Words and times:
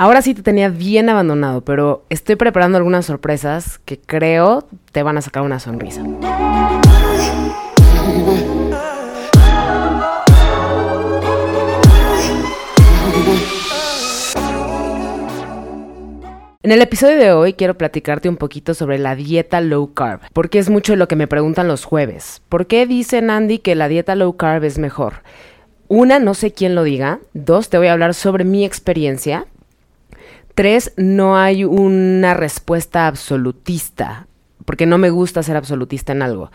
Ahora 0.00 0.22
sí 0.22 0.32
te 0.32 0.44
tenía 0.44 0.68
bien 0.68 1.08
abandonado, 1.08 1.62
pero 1.62 2.04
estoy 2.08 2.36
preparando 2.36 2.78
algunas 2.78 3.04
sorpresas 3.04 3.80
que 3.80 3.98
creo 3.98 4.68
te 4.92 5.02
van 5.02 5.18
a 5.18 5.22
sacar 5.22 5.42
una 5.42 5.58
sonrisa. 5.58 6.02
En 16.62 16.70
el 16.70 16.80
episodio 16.80 17.16
de 17.16 17.32
hoy 17.32 17.54
quiero 17.54 17.76
platicarte 17.76 18.28
un 18.28 18.36
poquito 18.36 18.74
sobre 18.74 19.00
la 19.00 19.16
dieta 19.16 19.60
low 19.60 19.94
carb, 19.94 20.20
porque 20.32 20.60
es 20.60 20.70
mucho 20.70 20.94
lo 20.94 21.08
que 21.08 21.16
me 21.16 21.26
preguntan 21.26 21.66
los 21.66 21.84
jueves. 21.84 22.40
¿Por 22.48 22.68
qué 22.68 22.86
dice 22.86 23.18
Andy 23.18 23.58
que 23.58 23.74
la 23.74 23.88
dieta 23.88 24.14
low 24.14 24.36
carb 24.36 24.62
es 24.62 24.78
mejor? 24.78 25.24
Una, 25.88 26.20
no 26.20 26.34
sé 26.34 26.52
quién 26.52 26.76
lo 26.76 26.84
diga. 26.84 27.18
Dos, 27.34 27.68
te 27.68 27.78
voy 27.78 27.88
a 27.88 27.94
hablar 27.94 28.14
sobre 28.14 28.44
mi 28.44 28.64
experiencia. 28.64 29.46
Tres, 30.58 30.92
no 30.96 31.36
hay 31.36 31.62
una 31.62 32.34
respuesta 32.34 33.06
absolutista, 33.06 34.26
porque 34.64 34.86
no 34.86 34.98
me 34.98 35.08
gusta 35.08 35.44
ser 35.44 35.56
absolutista 35.56 36.10
en 36.10 36.20
algo. 36.20 36.50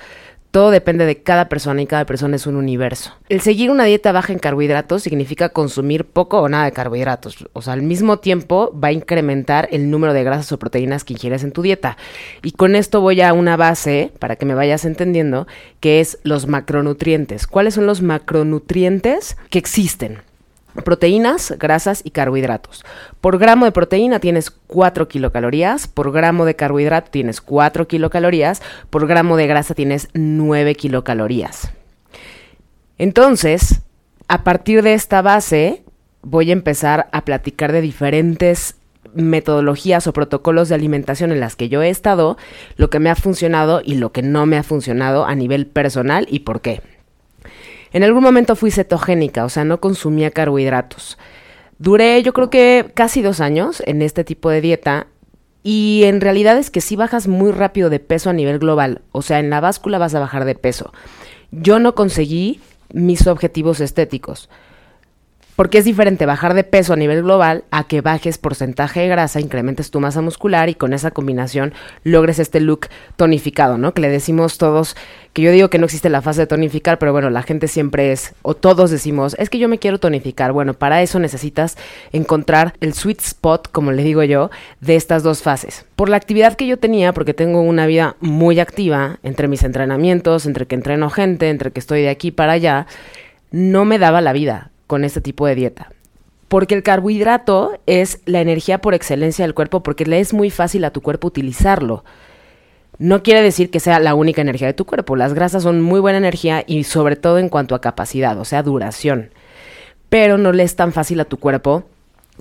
Todo 0.52 0.72
depende 0.72 1.06
de 1.06 1.24
cada 1.24 1.48
persona 1.48 1.82
y 1.82 1.88
cada 1.88 2.06
persona 2.06 2.36
es 2.36 2.46
un 2.46 2.58
universo. 2.58 3.14
El 3.30 3.40
seguir 3.40 3.72
una 3.72 3.86
dieta 3.86 4.12
baja 4.12 4.34
en 4.34 4.40
carbohidratos 4.40 5.04
significa 5.04 5.48
consumir 5.48 6.04
poco 6.04 6.42
o 6.42 6.50
nada 6.50 6.66
de 6.66 6.74
carbohidratos. 6.74 7.48
O 7.54 7.62
sea, 7.62 7.72
al 7.72 7.82
mismo 7.82 8.20
tiempo 8.20 8.78
va 8.78 8.90
a 8.90 8.92
incrementar 8.92 9.70
el 9.72 9.90
número 9.90 10.12
de 10.12 10.26
grasas 10.26 10.52
o 10.52 10.60
proteínas 10.60 11.06
que 11.06 11.14
ingieres 11.14 11.46
en 11.46 11.54
tu 11.54 11.62
dieta. 11.62 11.96
Y 12.42 12.52
con 12.52 12.76
esto 12.76 13.00
voy 13.00 13.22
a 13.22 13.32
una 13.32 13.56
base, 13.56 14.12
para 14.20 14.36
que 14.36 14.46
me 14.46 14.54
vayas 14.54 14.84
entendiendo, 14.84 15.48
que 15.80 16.02
es 16.02 16.20
los 16.24 16.46
macronutrientes. 16.46 17.48
¿Cuáles 17.48 17.76
son 17.76 17.86
los 17.86 18.02
macronutrientes 18.02 19.38
que 19.50 19.60
existen? 19.60 20.24
Proteínas, 20.82 21.54
grasas 21.60 22.02
y 22.04 22.12
carbohidratos. 22.12 22.84
Por 23.22 23.38
gramo 23.38 23.66
de 23.66 23.72
proteína 23.72 24.20
tienes 24.20 24.50
4 24.50 25.08
kilocalorías, 25.08 25.88
por 25.88 26.12
gramo 26.12 26.46
de 26.46 26.56
carbohidrato 26.56 27.12
tienes 27.12 27.42
4 27.42 27.88
kilocalorías, 27.88 28.62
por 28.90 29.08
gramo 29.08 29.38
de 29.38 29.48
grasa 29.48 29.76
tienes 29.76 30.10
9 30.14 30.76
kilocalorías. 30.76 31.72
Entonces, 32.98 33.82
a 34.28 34.44
partir 34.44 34.82
de 34.82 34.94
esta 34.94 35.22
base, 35.22 35.84
voy 36.22 36.50
a 36.50 36.54
empezar 36.54 37.10
a 37.12 37.26
platicar 37.26 37.72
de 37.72 37.82
diferentes 37.82 38.76
metodologías 39.14 40.08
o 40.08 40.14
protocolos 40.14 40.70
de 40.70 40.76
alimentación 40.76 41.32
en 41.32 41.40
las 41.40 41.56
que 41.56 41.70
yo 41.70 41.84
he 41.84 41.90
estado, 41.90 42.38
lo 42.78 42.90
que 42.90 43.00
me 43.00 43.10
ha 43.10 43.16
funcionado 43.16 43.82
y 43.84 43.96
lo 43.96 44.12
que 44.12 44.22
no 44.22 44.46
me 44.46 44.58
ha 44.58 44.64
funcionado 44.64 45.26
a 45.26 45.36
nivel 45.36 45.68
personal 45.68 46.26
y 46.30 46.40
por 46.40 46.62
qué. 46.62 46.82
En 47.94 48.04
algún 48.04 48.24
momento 48.24 48.56
fui 48.56 48.72
cetogénica, 48.72 49.46
o 49.46 49.50
sea, 49.50 49.64
no 49.64 49.80
consumía 49.80 50.32
carbohidratos. 50.32 51.18
Duré 51.78 52.22
yo 52.24 52.34
creo 52.34 52.50
que 52.50 52.92
casi 52.94 53.22
dos 53.22 53.40
años 53.40 53.82
en 53.86 54.02
este 54.02 54.24
tipo 54.24 54.50
de 54.50 54.62
dieta 54.62 55.08
y 55.64 56.04
en 56.06 56.20
realidad 56.20 56.58
es 56.58 56.70
que 56.70 56.82
si 56.82 56.96
bajas 56.96 57.28
muy 57.28 57.52
rápido 57.52 57.90
de 57.90 58.00
peso 58.00 58.30
a 58.30 58.34
nivel 58.34 58.60
global, 58.60 59.02
o 59.12 59.22
sea, 59.22 59.40
en 59.40 59.50
la 59.50 59.62
báscula 59.62 59.98
vas 59.98 60.16
a 60.16 60.20
bajar 60.20 60.44
de 60.44 60.56
peso. 60.56 60.92
Yo 61.52 61.80
no 61.80 61.96
conseguí 61.96 62.60
mis 62.94 63.28
objetivos 63.28 63.80
estéticos. 63.80 64.50
Porque 65.56 65.78
es 65.78 65.86
diferente 65.86 66.26
bajar 66.26 66.56
de 66.56 66.64
peso 66.64 66.94
a 66.94 66.96
nivel 66.96 67.22
global 67.22 67.64
a 67.70 67.84
que 67.84 68.02
bajes 68.02 68.40
porcentaje 68.40 69.02
de 69.02 69.08
grasa, 69.08 69.40
incrementes 69.40 69.92
tu 69.92 70.00
masa 70.00 70.20
muscular 70.20 70.68
y 70.68 70.74
con 70.74 70.94
esa 70.94 71.12
combinación 71.12 71.74
logres 72.04 72.40
este 72.40 72.60
look 72.60 72.88
tonificado, 73.18 73.78
¿no? 73.78 73.94
Que 73.94 74.02
le 74.02 74.10
decimos 74.10 74.58
todos, 74.58 74.96
que 75.32 75.44
yo 75.44 75.52
digo 75.52 75.70
que 75.70 75.78
no 75.78 75.86
existe 75.86 76.10
la 76.10 76.24
fase 76.24 76.42
de 76.42 76.48
tonificar, 76.48 76.98
pero 76.98 77.12
bueno, 77.12 77.30
la 77.30 77.44
gente 77.44 77.68
siempre 77.68 78.12
es, 78.12 78.34
o 78.42 78.56
todos 78.56 78.90
decimos, 78.90 79.36
es 79.38 79.52
que 79.52 79.60
yo 79.60 79.70
me 79.70 79.78
quiero 79.78 80.00
tonificar. 80.00 80.54
Bueno, 80.54 80.74
para 80.74 81.04
eso 81.04 81.20
necesitas 81.20 81.78
encontrar 82.12 82.74
el 82.82 82.96
sweet 82.96 83.20
spot, 83.20 83.70
como 83.72 83.92
le 83.92 84.04
digo 84.04 84.24
yo, 84.24 84.50
de 84.82 84.96
estas 84.96 85.22
dos 85.22 85.44
fases. 85.44 85.86
Por 85.96 86.10
la 86.10 86.18
actividad 86.18 86.56
que 86.56 86.66
yo 86.66 86.80
tenía, 86.80 87.14
porque 87.14 87.36
tengo 87.36 87.62
una 87.62 87.86
vida 87.86 88.16
muy 88.22 88.60
activa, 88.60 89.20
entre 89.22 89.48
mis 89.48 89.62
entrenamientos, 89.62 90.48
entre 90.48 90.66
que 90.66 90.74
entreno 90.74 91.12
gente, 91.12 91.50
entre 91.50 91.70
que 91.70 91.80
estoy 91.80 92.02
de 92.02 92.10
aquí 92.10 92.32
para 92.32 92.54
allá, 92.54 92.88
no 93.52 93.86
me 93.86 94.00
daba 94.00 94.20
la 94.20 94.34
vida 94.34 94.72
con 94.94 95.06
este 95.06 95.22
tipo 95.22 95.48
de 95.48 95.56
dieta. 95.56 95.90
Porque 96.50 96.76
el 96.76 96.84
carbohidrato 96.84 97.80
es 97.88 98.20
la 98.26 98.42
energía 98.42 98.78
por 98.78 98.94
excelencia 98.94 99.44
del 99.44 99.56
cuerpo 99.56 99.82
porque 99.82 100.06
le 100.06 100.20
es 100.20 100.36
muy 100.36 100.52
fácil 100.52 100.86
a 100.86 100.92
tu 100.92 101.02
cuerpo 101.02 101.30
utilizarlo. 101.30 102.04
No 103.00 103.24
quiere 103.24 103.42
decir 103.42 103.72
que 103.72 103.80
sea 103.80 104.00
la 104.00 104.14
única 104.14 104.44
energía 104.44 104.68
de 104.68 104.76
tu 104.76 104.86
cuerpo. 104.86 105.16
Las 105.16 105.34
grasas 105.34 105.64
son 105.64 105.82
muy 105.82 106.00
buena 106.00 106.20
energía 106.20 106.64
y 106.68 106.84
sobre 106.84 107.16
todo 107.16 107.40
en 107.40 107.50
cuanto 107.50 107.74
a 107.74 107.82
capacidad, 107.82 108.38
o 108.38 108.46
sea, 108.46 108.62
duración. 108.62 109.32
Pero 110.10 110.38
no 110.38 110.52
le 110.52 110.62
es 110.62 110.76
tan 110.76 110.94
fácil 110.94 111.20
a 111.22 111.26
tu 111.26 111.38
cuerpo 111.38 111.86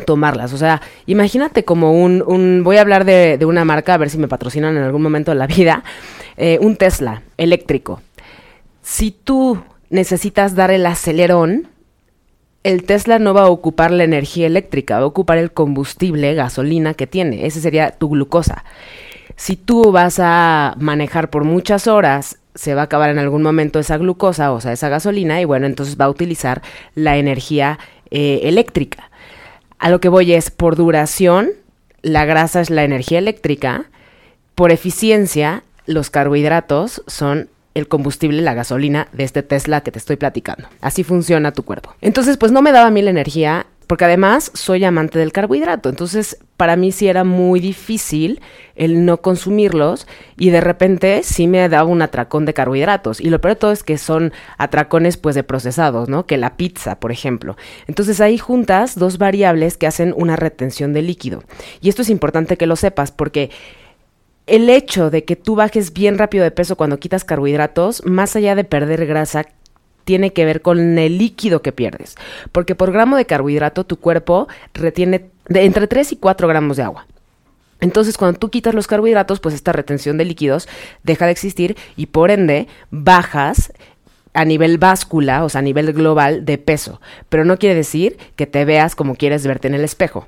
tomarlas. 0.04 0.52
O 0.52 0.58
sea, 0.58 0.82
imagínate 1.06 1.64
como 1.64 1.92
un, 1.92 2.60
voy 2.64 2.76
a 2.76 2.82
hablar 2.82 3.06
de, 3.06 3.42
una 3.46 3.64
marca, 3.64 3.94
a 3.94 3.96
ver 3.96 4.10
si 4.10 4.18
me 4.18 4.28
patrocinan 4.28 4.76
en 4.76 4.82
algún 4.82 5.00
momento 5.00 5.30
de 5.30 5.38
la 5.38 5.46
vida, 5.46 5.84
eh, 6.36 6.58
un 6.60 6.76
Tesla 6.76 7.22
eléctrico. 7.38 8.02
Si 8.82 9.10
tú 9.10 9.62
necesitas 9.88 10.54
dar 10.54 10.70
el 10.70 10.84
acelerón, 10.84 11.71
el 12.64 12.84
Tesla 12.84 13.18
no 13.18 13.34
va 13.34 13.42
a 13.42 13.50
ocupar 13.50 13.90
la 13.90 14.04
energía 14.04 14.46
eléctrica, 14.46 14.98
va 14.98 15.04
a 15.04 15.06
ocupar 15.06 15.38
el 15.38 15.52
combustible, 15.52 16.34
gasolina 16.34 16.94
que 16.94 17.06
tiene. 17.06 17.46
Ese 17.46 17.60
sería 17.60 17.90
tu 17.90 18.10
glucosa. 18.10 18.64
Si 19.36 19.56
tú 19.56 19.90
vas 19.90 20.18
a 20.20 20.74
manejar 20.78 21.30
por 21.30 21.44
muchas 21.44 21.86
horas, 21.86 22.38
se 22.54 22.74
va 22.74 22.82
a 22.82 22.84
acabar 22.84 23.10
en 23.10 23.18
algún 23.18 23.42
momento 23.42 23.78
esa 23.78 23.96
glucosa, 23.96 24.52
o 24.52 24.60
sea, 24.60 24.72
esa 24.72 24.88
gasolina, 24.88 25.40
y 25.40 25.44
bueno, 25.44 25.66
entonces 25.66 25.96
va 26.00 26.04
a 26.04 26.10
utilizar 26.10 26.62
la 26.94 27.16
energía 27.16 27.78
eh, 28.10 28.40
eléctrica. 28.44 29.10
A 29.78 29.90
lo 29.90 30.00
que 30.00 30.08
voy 30.08 30.32
es, 30.32 30.50
por 30.50 30.76
duración, 30.76 31.50
la 32.02 32.24
grasa 32.24 32.60
es 32.60 32.70
la 32.70 32.84
energía 32.84 33.18
eléctrica, 33.18 33.86
por 34.54 34.70
eficiencia, 34.70 35.64
los 35.86 36.10
carbohidratos 36.10 37.02
son 37.06 37.48
el 37.74 37.88
combustible, 37.88 38.42
la 38.42 38.54
gasolina 38.54 39.08
de 39.12 39.24
este 39.24 39.42
Tesla 39.42 39.82
que 39.82 39.92
te 39.92 39.98
estoy 39.98 40.16
platicando. 40.16 40.68
Así 40.80 41.04
funciona 41.04 41.52
tu 41.52 41.64
cuerpo. 41.64 41.94
Entonces, 42.00 42.36
pues 42.36 42.52
no 42.52 42.62
me 42.62 42.72
daba 42.72 42.88
a 42.88 42.90
mí 42.90 43.02
la 43.02 43.10
energía 43.10 43.66
porque 43.92 44.06
además 44.06 44.50
soy 44.54 44.84
amante 44.84 45.18
del 45.18 45.32
carbohidrato. 45.32 45.90
Entonces, 45.90 46.38
para 46.56 46.76
mí 46.76 46.92
sí 46.92 47.08
era 47.08 47.24
muy 47.24 47.60
difícil 47.60 48.40
el 48.74 49.04
no 49.04 49.18
consumirlos 49.18 50.06
y 50.38 50.48
de 50.48 50.62
repente 50.62 51.20
sí 51.24 51.46
me 51.46 51.68
daba 51.68 51.84
un 51.84 52.00
atracón 52.00 52.46
de 52.46 52.54
carbohidratos. 52.54 53.20
Y 53.20 53.28
lo 53.28 53.40
peor 53.40 53.54
de 53.54 53.60
todo 53.60 53.72
es 53.72 53.82
que 53.82 53.98
son 53.98 54.32
atracones 54.56 55.18
pues 55.18 55.34
de 55.34 55.44
procesados, 55.44 56.08
¿no? 56.08 56.24
Que 56.24 56.38
la 56.38 56.56
pizza, 56.56 57.00
por 57.00 57.12
ejemplo. 57.12 57.56
Entonces 57.86 58.20
ahí 58.22 58.38
juntas 58.38 58.98
dos 58.98 59.18
variables 59.18 59.76
que 59.76 59.86
hacen 59.86 60.14
una 60.16 60.36
retención 60.36 60.94
de 60.94 61.02
líquido. 61.02 61.44
Y 61.82 61.90
esto 61.90 62.00
es 62.00 62.08
importante 62.08 62.56
que 62.56 62.66
lo 62.66 62.76
sepas 62.76 63.10
porque 63.10 63.50
el 64.46 64.68
hecho 64.70 65.10
de 65.10 65.24
que 65.24 65.36
tú 65.36 65.54
bajes 65.54 65.92
bien 65.92 66.18
rápido 66.18 66.44
de 66.44 66.50
peso 66.50 66.76
cuando 66.76 66.98
quitas 66.98 67.24
carbohidratos, 67.24 68.04
más 68.04 68.34
allá 68.36 68.54
de 68.54 68.64
perder 68.64 69.06
grasa, 69.06 69.46
tiene 70.04 70.32
que 70.32 70.44
ver 70.44 70.62
con 70.62 70.98
el 70.98 71.18
líquido 71.18 71.62
que 71.62 71.72
pierdes. 71.72 72.16
Porque 72.50 72.74
por 72.74 72.92
gramo 72.92 73.16
de 73.16 73.24
carbohidrato 73.24 73.84
tu 73.84 73.98
cuerpo 73.98 74.48
retiene 74.74 75.26
de 75.48 75.64
entre 75.64 75.86
3 75.86 76.12
y 76.12 76.16
4 76.16 76.48
gramos 76.48 76.76
de 76.76 76.82
agua. 76.82 77.06
Entonces, 77.80 78.16
cuando 78.16 78.38
tú 78.38 78.48
quitas 78.50 78.74
los 78.74 78.86
carbohidratos, 78.86 79.40
pues 79.40 79.54
esta 79.54 79.72
retención 79.72 80.16
de 80.16 80.24
líquidos 80.24 80.68
deja 81.02 81.26
de 81.26 81.32
existir 81.32 81.76
y 81.96 82.06
por 82.06 82.30
ende 82.30 82.68
bajas 82.90 83.72
a 84.34 84.44
nivel 84.44 84.78
báscula, 84.78 85.44
o 85.44 85.48
sea, 85.48 85.58
a 85.58 85.62
nivel 85.62 85.92
global 85.92 86.44
de 86.44 86.58
peso. 86.58 87.00
Pero 87.28 87.44
no 87.44 87.58
quiere 87.58 87.74
decir 87.74 88.18
que 88.36 88.46
te 88.46 88.64
veas 88.64 88.94
como 88.94 89.16
quieres 89.16 89.46
verte 89.46 89.68
en 89.68 89.74
el 89.74 89.84
espejo 89.84 90.26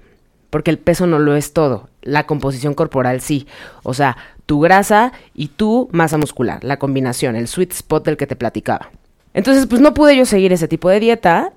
porque 0.54 0.70
el 0.70 0.78
peso 0.78 1.08
no 1.08 1.18
lo 1.18 1.34
es 1.34 1.52
todo, 1.52 1.88
la 2.00 2.26
composición 2.26 2.74
corporal 2.74 3.20
sí. 3.20 3.48
O 3.82 3.92
sea, 3.92 4.16
tu 4.46 4.60
grasa 4.60 5.12
y 5.34 5.48
tu 5.48 5.88
masa 5.90 6.16
muscular, 6.16 6.62
la 6.62 6.76
combinación, 6.76 7.34
el 7.34 7.48
sweet 7.48 7.72
spot 7.72 8.04
del 8.04 8.16
que 8.16 8.28
te 8.28 8.36
platicaba. 8.36 8.88
Entonces, 9.32 9.66
pues 9.66 9.80
no 9.80 9.94
pude 9.94 10.16
yo 10.16 10.24
seguir 10.26 10.52
ese 10.52 10.68
tipo 10.68 10.88
de 10.88 11.00
dieta. 11.00 11.52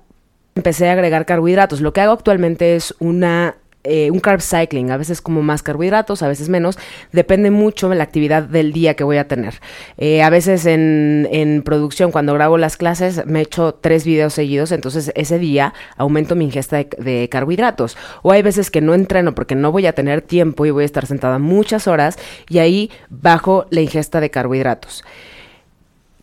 Empecé 0.56 0.88
a 0.88 0.94
agregar 0.94 1.26
carbohidratos. 1.26 1.80
Lo 1.80 1.92
que 1.92 2.00
hago 2.00 2.12
actualmente 2.12 2.74
es 2.74 2.92
una 2.98 3.54
eh, 3.84 4.10
un 4.10 4.20
carb 4.20 4.40
cycling, 4.40 4.90
a 4.90 4.96
veces 4.96 5.20
como 5.20 5.42
más 5.42 5.62
carbohidratos, 5.62 6.22
a 6.22 6.28
veces 6.28 6.48
menos, 6.48 6.78
depende 7.12 7.50
mucho 7.50 7.88
de 7.88 7.96
la 7.96 8.04
actividad 8.04 8.42
del 8.42 8.72
día 8.72 8.94
que 8.94 9.04
voy 9.04 9.16
a 9.18 9.28
tener. 9.28 9.54
Eh, 9.96 10.22
a 10.22 10.30
veces 10.30 10.66
en, 10.66 11.28
en, 11.30 11.62
producción, 11.62 12.10
cuando 12.10 12.34
grabo 12.34 12.58
las 12.58 12.76
clases, 12.76 13.24
me 13.26 13.40
echo 13.40 13.74
tres 13.74 14.04
videos 14.04 14.34
seguidos, 14.34 14.72
entonces 14.72 15.12
ese 15.14 15.38
día 15.38 15.74
aumento 15.96 16.34
mi 16.34 16.44
ingesta 16.44 16.76
de, 16.76 16.88
de 16.98 17.28
carbohidratos. 17.28 17.96
O 18.22 18.32
hay 18.32 18.42
veces 18.42 18.70
que 18.70 18.80
no 18.80 18.94
entreno 18.94 19.34
porque 19.34 19.54
no 19.54 19.72
voy 19.72 19.86
a 19.86 19.92
tener 19.92 20.22
tiempo 20.22 20.66
y 20.66 20.70
voy 20.70 20.82
a 20.82 20.86
estar 20.86 21.06
sentada 21.06 21.38
muchas 21.38 21.86
horas 21.86 22.18
y 22.48 22.58
ahí 22.58 22.90
bajo 23.08 23.66
la 23.70 23.80
ingesta 23.80 24.20
de 24.20 24.30
carbohidratos. 24.30 25.04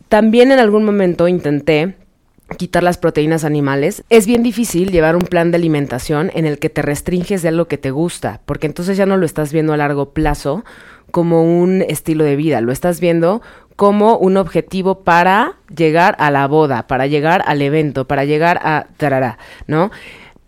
También 0.08 0.52
en 0.52 0.58
algún 0.58 0.84
momento 0.84 1.26
intenté 1.26 1.96
quitar 2.56 2.82
las 2.82 2.98
proteínas 2.98 3.44
animales, 3.44 4.04
es 4.08 4.26
bien 4.26 4.42
difícil 4.42 4.92
llevar 4.92 5.16
un 5.16 5.22
plan 5.22 5.50
de 5.50 5.56
alimentación 5.56 6.30
en 6.34 6.46
el 6.46 6.58
que 6.58 6.70
te 6.70 6.82
restringes 6.82 7.42
de 7.42 7.48
algo 7.48 7.66
que 7.66 7.78
te 7.78 7.90
gusta, 7.90 8.40
porque 8.46 8.66
entonces 8.66 8.96
ya 8.96 9.06
no 9.06 9.16
lo 9.16 9.26
estás 9.26 9.52
viendo 9.52 9.72
a 9.72 9.76
largo 9.76 10.10
plazo 10.10 10.64
como 11.10 11.42
un 11.42 11.82
estilo 11.82 12.24
de 12.24 12.36
vida, 12.36 12.60
lo 12.60 12.72
estás 12.72 13.00
viendo 13.00 13.42
como 13.74 14.16
un 14.16 14.36
objetivo 14.36 15.00
para 15.00 15.56
llegar 15.74 16.16
a 16.18 16.30
la 16.30 16.46
boda, 16.46 16.86
para 16.86 17.06
llegar 17.06 17.42
al 17.46 17.62
evento, 17.62 18.06
para 18.06 18.24
llegar 18.24 18.58
a 18.62 18.86
tarará, 18.96 19.38
¿no? 19.66 19.90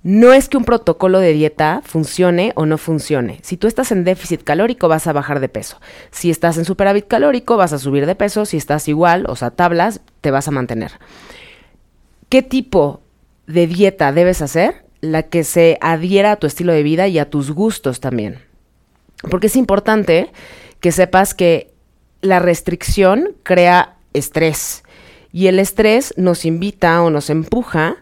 No 0.04 0.32
es 0.32 0.48
que 0.48 0.56
un 0.56 0.64
protocolo 0.64 1.18
de 1.18 1.32
dieta 1.32 1.82
funcione 1.84 2.52
o 2.54 2.64
no 2.64 2.78
funcione. 2.78 3.40
Si 3.42 3.56
tú 3.56 3.66
estás 3.66 3.90
en 3.90 4.04
déficit 4.04 4.44
calórico 4.44 4.88
vas 4.88 5.06
a 5.08 5.12
bajar 5.12 5.40
de 5.40 5.48
peso. 5.48 5.80
Si 6.12 6.30
estás 6.30 6.56
en 6.56 6.64
superávit 6.64 7.08
calórico 7.08 7.56
vas 7.56 7.72
a 7.72 7.78
subir 7.78 8.06
de 8.06 8.14
peso. 8.14 8.46
Si 8.46 8.56
estás 8.56 8.88
igual, 8.88 9.26
o 9.28 9.34
sea, 9.34 9.50
tablas, 9.50 10.00
te 10.20 10.30
vas 10.30 10.46
a 10.46 10.52
mantener. 10.52 10.92
¿Qué 12.28 12.42
tipo 12.42 13.00
de 13.46 13.66
dieta 13.66 14.12
debes 14.12 14.42
hacer? 14.42 14.84
La 15.00 15.22
que 15.22 15.44
se 15.44 15.78
adhiera 15.80 16.32
a 16.32 16.36
tu 16.36 16.46
estilo 16.46 16.72
de 16.72 16.82
vida 16.82 17.08
y 17.08 17.18
a 17.18 17.30
tus 17.30 17.50
gustos 17.50 18.00
también. 18.00 18.40
Porque 19.30 19.46
es 19.46 19.56
importante 19.56 20.30
que 20.80 20.92
sepas 20.92 21.34
que 21.34 21.72
la 22.20 22.38
restricción 22.38 23.34
crea 23.42 23.96
estrés 24.12 24.82
y 25.32 25.46
el 25.46 25.58
estrés 25.58 26.14
nos 26.16 26.44
invita 26.44 27.02
o 27.02 27.10
nos 27.10 27.30
empuja 27.30 27.96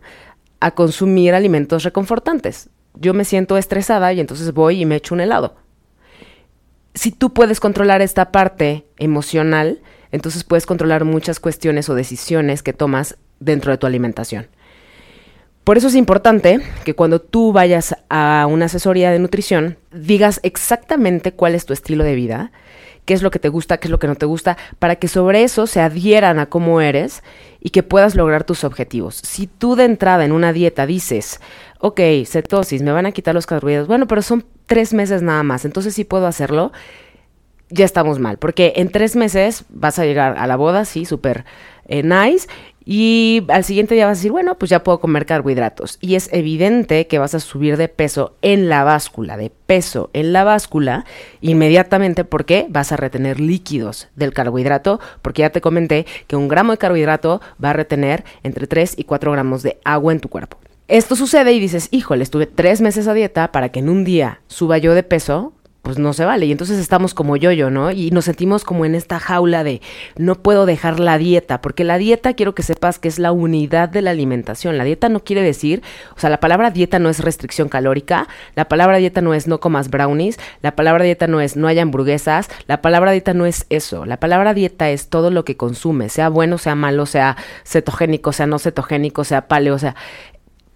a 0.61 0.71
consumir 0.73 1.35
alimentos 1.35 1.83
reconfortantes. 1.83 2.71
Yo 2.95 3.15
me 3.15 3.25
siento 3.25 3.57
estresada 3.57 4.13
y 4.13 4.21
entonces 4.21 4.53
voy 4.53 4.81
y 4.81 4.87
me 4.87 4.97
echo 4.97 5.15
un 5.15 5.21
helado. 5.21 5.57
Si 6.95 7.13
tú 7.13 7.35
puedes 7.35 7.61
controlar 7.61 8.01
esta 8.01 8.33
parte 8.33 8.87
emocional, 8.97 9.83
entonces 10.13 10.45
puedes 10.45 10.65
controlar 10.65 11.05
muchas 11.05 11.41
cuestiones 11.41 11.89
o 11.91 11.95
decisiones 11.95 12.63
que 12.63 12.73
tomas 12.73 13.19
dentro 13.41 13.73
de 13.73 13.79
tu 13.79 13.87
alimentación. 13.87 14.49
Por 15.67 15.77
eso 15.77 15.89
es 15.89 15.97
importante 15.97 16.61
que 16.85 16.95
cuando 16.95 17.21
tú 17.21 17.53
vayas 17.53 17.97
a 18.09 18.47
una 18.49 18.67
asesoría 18.67 19.11
de 19.11 19.19
nutrición, 19.19 19.79
digas 19.91 20.39
exactamente 20.45 21.33
cuál 21.33 21.57
es 21.57 21.67
tu 21.67 21.73
estilo 21.73 22.05
de 22.05 22.15
vida, 22.15 22.53
qué 23.05 23.15
es 23.15 23.23
lo 23.23 23.33
que 23.33 23.39
te 23.39 23.49
gusta, 23.49 23.79
qué 23.79 23.89
es 23.89 23.91
lo 23.91 23.99
que 23.99 24.07
no 24.07 24.15
te 24.15 24.27
gusta, 24.27 24.57
para 24.79 24.97
que 24.97 25.09
sobre 25.09 25.43
eso 25.43 25.67
se 25.67 25.81
adhieran 25.81 26.39
a 26.39 26.47
cómo 26.47 26.81
eres 26.81 27.25
y 27.61 27.71
que 27.71 27.83
puedas 27.83 28.15
lograr 28.15 28.45
tus 28.45 28.63
objetivos. 28.63 29.17
Si 29.25 29.49
tú 29.49 29.75
de 29.75 29.87
entrada 29.87 30.25
en 30.25 30.31
una 30.31 30.53
dieta 30.53 30.87
dices, 30.87 31.41
ok, 31.81 32.01
cetosis, 32.27 32.83
me 32.83 32.93
van 32.93 33.07
a 33.07 33.13
quitar 33.13 33.35
los 33.35 33.47
carbohidratos, 33.47 33.89
bueno, 33.89 34.07
pero 34.07 34.23
son 34.23 34.45
tres 34.67 34.93
meses 34.93 35.23
nada 35.23 35.43
más, 35.43 35.65
entonces 35.65 35.95
sí 35.95 36.05
puedo 36.05 36.29
hacerlo, 36.29 36.73
ya 37.71 37.85
estamos 37.85 38.19
mal, 38.21 38.39
porque 38.39 38.75
en 38.77 38.89
tres 38.91 39.17
meses 39.17 39.65
vas 39.69 39.99
a 39.99 40.05
llegar 40.05 40.37
a 40.39 40.47
la 40.47 40.55
boda, 40.55 40.85
sí, 40.85 41.05
súper 41.05 41.45
eh, 41.87 42.03
nice, 42.03 42.47
y 42.89 43.45
al 43.49 43.65
siguiente 43.65 43.97
día 43.97 44.07
vas 44.07 44.17
a 44.17 44.21
decir, 44.21 44.31
bueno, 44.31 44.57
pues 44.57 44.71
ya 44.71 44.85
puedo 44.85 45.01
comer 45.01 45.27
carbohidratos. 45.27 45.99
Y 46.01 46.15
es 46.15 46.33
evidente 46.33 47.09
que 47.09 47.19
vas 47.19 47.35
a 47.35 47.41
subir 47.41 47.77
de 47.77 47.89
peso 47.89 48.37
en 48.43 48.69
la 48.69 48.85
báscula, 48.85 49.37
de 49.37 49.51
peso 49.51 50.09
en 50.13 50.33
la 50.33 50.45
báscula, 50.45 51.05
inmediatamente 51.41 52.25
porque 52.25 52.67
vas 52.71 52.93
a 52.93 52.97
retener 52.97 53.41
líquidos 53.41 54.07
del 54.15 54.33
carbohidrato, 54.33 55.01
porque 55.21 55.43
ya 55.43 55.51
te 55.51 55.61
comenté 55.61 56.07
que 56.29 56.37
un 56.37 56.47
gramo 56.47 56.71
de 56.71 56.79
carbohidrato 56.79 57.41
va 57.63 57.71
a 57.71 57.73
retener 57.73 58.25
entre 58.45 58.69
3 58.69 58.95
y 58.97 59.03
4 59.03 59.33
gramos 59.33 59.65
de 59.65 59.81
agua 59.85 60.13
en 60.13 60.21
tu 60.21 60.29
cuerpo. 60.29 60.57
Esto 60.87 61.17
sucede 61.17 61.53
y 61.53 61.59
dices, 61.59 61.89
híjole, 61.91 62.23
estuve 62.23 62.47
tres 62.47 62.81
meses 62.81 63.09
a 63.09 63.15
dieta 63.15 63.51
para 63.51 63.71
que 63.71 63.81
en 63.81 63.89
un 63.89 64.05
día 64.05 64.43
suba 64.47 64.79
yo 64.79 64.95
de 64.95 65.03
peso, 65.03 65.53
pues 65.87 66.01
no 66.01 66.13
se 66.13 66.25
vale. 66.25 66.47
Y 66.47 66.51
entonces 66.51 66.81
estamos 66.81 67.15
como 67.15 67.37
yo-yo, 67.37 67.71
¿no? 67.71 67.93
Y 67.93 68.11
nos 68.11 68.25
sentimos 68.25 68.65
como 68.65 68.85
en 68.85 68.97
esta 68.97 69.21
jaula 69.21 69.63
de 69.63 69.81
no 70.17 70.35
puedo 70.35 70.67
dejar 70.67 70.99
la 70.99 71.17
dieta, 71.17 71.61
porque 71.61 71.85
la 71.85 71.97
dieta 71.97 72.35
quiero 72.35 72.57
que 72.57 72.65
sepas 72.65 72.99
que 72.99 73.07
es 73.07 73.21
la 73.21 73.31
unidad 73.31 73.89
de 73.89 74.03
la 74.03 74.11
alimentación. 74.11 74.79
La 74.79 74.83
dieta 74.83 75.09
no 75.09 75.21
quiere 75.21 75.43
decir, 75.43 75.85
o 76.17 76.19
sea, 76.19 76.29
la 76.29 76.41
palabra 76.41 76.73
dieta 76.73 76.99
no 76.99 77.09
es 77.09 77.21
restricción 77.21 77.69
calórica, 77.69 78.27
la 78.57 78.67
palabra 78.67 78.97
dieta 78.97 79.21
no 79.21 79.33
es 79.33 79.47
no 79.47 79.61
comas 79.61 79.89
brownies, 79.89 80.41
la 80.61 80.75
palabra 80.75 81.05
dieta 81.05 81.29
no 81.29 81.41
es 81.41 81.57
no 81.57 81.69
haya 81.69 81.83
hamburguesas, 81.83 82.49
la 82.67 82.83
palabra 82.83 83.13
dieta 83.13 83.33
no 83.33 83.47
es 83.47 83.65
eso. 83.71 84.07
La 84.07 84.19
palabra 84.19 84.55
dieta 84.55 84.91
es 84.91 85.09
todo 85.09 85.31
lo 85.31 85.45
que 85.45 85.57
consumes, 85.57 86.13
sea 86.13 86.31
bueno, 86.31 86.59
sea 86.59 86.75
malo, 86.75 87.07
sea 87.07 87.37
cetogénico, 87.65 88.33
sea 88.33 88.49
no 88.49 88.59
cetogénico, 88.59 89.23
sea 89.23 89.47
paleo, 89.47 89.77
o 89.77 89.79
sea, 89.79 89.95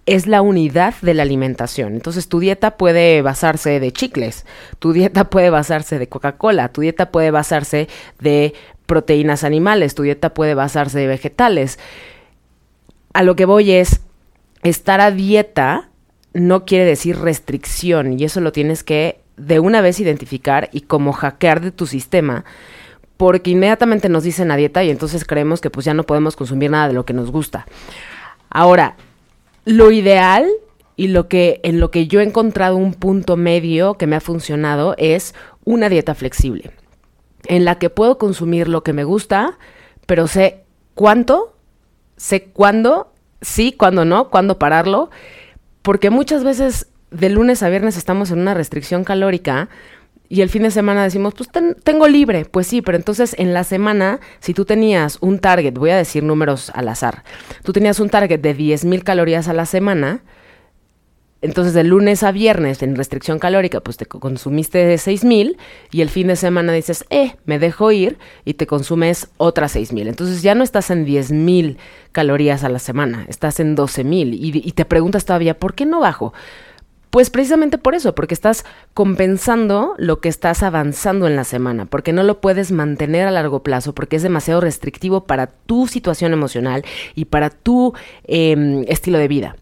es 0.07 0.27
la 0.27 0.43
unidad 0.43 0.95
de 1.03 1.15
la 1.15 1.23
alimentación. 1.23 1.95
Entonces 1.95 2.29
tu 2.29 2.41
dieta 2.41 2.77
puede 2.77 3.23
basarse 3.23 3.81
de 3.81 3.93
chicles, 3.93 4.47
tu 4.79 4.93
dieta 4.93 5.31
puede 5.31 5.51
basarse 5.51 5.99
de 5.99 6.09
Coca-Cola, 6.09 6.69
tu 6.69 6.81
dieta 6.81 7.11
puede 7.11 7.31
basarse 7.31 7.89
de 8.19 8.55
proteínas 8.87 9.45
animales, 9.45 9.95
tu 9.95 10.03
dieta 10.03 10.35
puede 10.35 10.55
basarse 10.55 10.99
de 10.99 11.07
vegetales. 11.07 11.79
A 13.13 13.23
lo 13.23 13.37
que 13.37 13.45
voy 13.45 13.73
es, 13.73 14.01
estar 14.63 15.01
a 15.01 15.11
dieta 15.11 15.89
no 16.33 16.65
quiere 16.65 16.85
decir 16.85 17.19
restricción 17.19 18.19
y 18.19 18.25
eso 18.25 18.41
lo 18.41 18.53
tienes 18.53 18.85
que 18.85 19.21
de 19.37 19.59
una 19.59 19.81
vez 19.81 20.01
identificar 20.01 20.69
y 20.73 20.83
como 20.83 21.13
hackear 21.13 21.61
de 21.61 21.73
tu 21.73 21.87
sistema 21.87 22.45
porque 23.17 23.51
inmediatamente 23.51 24.09
nos 24.09 24.23
dicen 24.23 24.51
a 24.51 24.57
dieta 24.57 24.83
y 24.83 24.91
entonces 24.91 25.27
creemos 25.27 25.61
que 25.61 25.69
pues 25.69 25.85
ya 25.85 25.93
no 25.93 26.05
podemos 26.05 26.37
consumir 26.37 26.71
nada 26.71 26.89
de 26.89 26.95
lo 26.95 27.05
que 27.05 27.13
nos 27.13 27.31
gusta. 27.31 27.67
Ahora, 28.49 28.97
lo 29.65 29.91
ideal 29.91 30.49
y 30.97 31.09
lo 31.09 31.29
que 31.29 31.61
en 31.63 31.81
lo 31.81 31.91
que 31.91 32.07
yo 32.07 32.21
he 32.21 32.25
encontrado 32.25 32.77
un 32.77 32.95
punto 32.95 33.37
medio 33.37 33.95
que 33.95 34.07
me 34.07 34.17
ha 34.17 34.21
funcionado 34.21 34.95
es 34.99 35.35
una 35.65 35.89
dieta 35.89 36.15
flexible 36.15 36.73
en 37.47 37.65
la 37.65 37.79
que 37.79 37.91
puedo 37.91 38.19
consumir 38.19 38.69
lo 38.69 38.83
que 38.83 38.93
me 38.93 39.05
gusta, 39.05 39.59
pero 40.07 40.27
sé 40.27 40.65
cuánto, 40.95 41.57
sé 42.17 42.45
cuándo, 42.45 43.13
sí, 43.41 43.73
cuándo 43.73 44.05
no, 44.05 44.29
cuándo 44.31 44.59
pararlo, 44.59 45.11
porque 45.83 46.11
muchas 46.11 46.45
veces 46.45 46.89
de 47.11 47.31
lunes 47.31 47.63
a 47.63 47.69
viernes 47.69 47.97
estamos 47.97 48.31
en 48.31 48.41
una 48.41 48.55
restricción 48.55 49.05
calórica 49.05 49.69
y 50.33 50.43
el 50.43 50.49
fin 50.49 50.63
de 50.63 50.71
semana 50.71 51.03
decimos, 51.03 51.35
pues 51.35 51.51
tengo 51.83 52.07
libre. 52.07 52.45
Pues 52.45 52.69
sí, 52.69 52.83
pero 52.83 52.97
entonces 52.97 53.35
en 53.37 53.53
la 53.53 53.65
semana, 53.65 54.21
si 54.39 54.55
tú 54.55 54.65
tenías 54.65 55.19
un 55.21 55.41
target, 55.41 55.75
voy 55.75 55.91
a 55.91 55.97
decir 55.97 56.23
números 56.23 56.71
al 56.73 56.89
azar, 56.89 57.25
tú 57.65 57.73
tenías 57.73 57.99
un 57.99 58.11
target 58.11 58.39
de 58.39 58.57
10.000 58.57 59.03
calorías 59.03 59.49
a 59.49 59.55
la 59.55 59.67
semana, 59.67 60.23
entonces 61.43 61.75
de 61.75 61.83
lunes 61.83 62.23
a 62.23 62.31
viernes 62.31 62.81
en 62.85 62.95
restricción 62.95 63.41
calórica, 63.41 63.81
pues 63.81 63.97
te 63.97 64.07
consumiste 64.07 64.95
6.000 64.95 65.57
y 65.91 66.01
el 66.01 66.11
fin 66.11 66.29
de 66.29 66.37
semana 66.37 66.73
dices, 66.73 67.05
eh, 67.11 67.35
me 67.45 67.59
dejo 67.59 67.91
ir 67.91 68.17
y 68.45 68.55
te 68.55 68.69
consumes 68.69 69.31
otras 69.37 69.75
6.000. 69.75 70.07
Entonces 70.07 70.43
ya 70.43 70.55
no 70.55 70.63
estás 70.63 70.91
en 70.91 71.07
10.000 71.07 71.77
calorías 72.13 72.63
a 72.63 72.69
la 72.69 72.79
semana, 72.79 73.27
estás 73.29 73.59
en 73.59 73.77
12.000 73.77 74.35
y, 74.35 74.63
y 74.65 74.73
te 74.73 74.85
preguntas 74.85 75.25
todavía, 75.25 75.59
¿por 75.59 75.75
qué 75.75 75.87
no 75.87 75.99
bajo? 75.99 76.33
Pues 77.11 77.29
precisamente 77.29 77.77
por 77.77 77.97
eso, 77.97 78.15
porque 78.15 78.35
estás 78.35 78.65
compensando 78.95 79.95
lo 79.99 80.21
que 80.21 80.29
estás 80.29 80.63
avanzando 80.63 81.27
en 81.27 81.35
la 81.35 81.43
semana, 81.43 81.87
porque 81.87 82.13
no 82.13 82.23
lo 82.23 82.41
puedes 82.41 82.71
mantener 82.71 83.27
a 83.27 83.33
largo 83.33 83.65
plazo, 83.65 83.95
porque 83.95 84.17
es 84.17 84.23
demasiado 84.23 84.61
restrictivo 84.61 85.25
para 85.25 85.49
tu 85.49 85.89
situación 85.89 86.33
emocional 86.33 86.85
y 87.17 87.25
para 87.25 87.51
tu 87.51 87.95
em, 88.25 88.85
estilo 88.87 89.19
de 89.19 89.27
vida. 89.27 89.57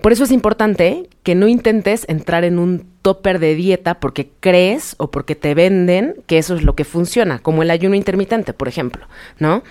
Por 0.00 0.12
eso 0.12 0.24
es 0.24 0.30
importante 0.30 1.08
que 1.22 1.34
no 1.34 1.48
intentes 1.48 2.04
entrar 2.08 2.44
en 2.44 2.58
un 2.58 2.86
topper 3.02 3.38
de 3.38 3.54
dieta 3.54 3.98
porque 3.98 4.30
crees 4.40 4.94
o 4.98 5.10
porque 5.10 5.34
te 5.34 5.54
venden 5.54 6.14
que 6.26 6.38
eso 6.38 6.54
es 6.54 6.62
lo 6.62 6.76
que 6.76 6.84
funciona, 6.84 7.40
como 7.40 7.62
el 7.62 7.70
ayuno 7.70 7.96
intermitente, 7.96 8.52
por 8.52 8.68
ejemplo, 8.68 9.06
¿no? 9.38 9.62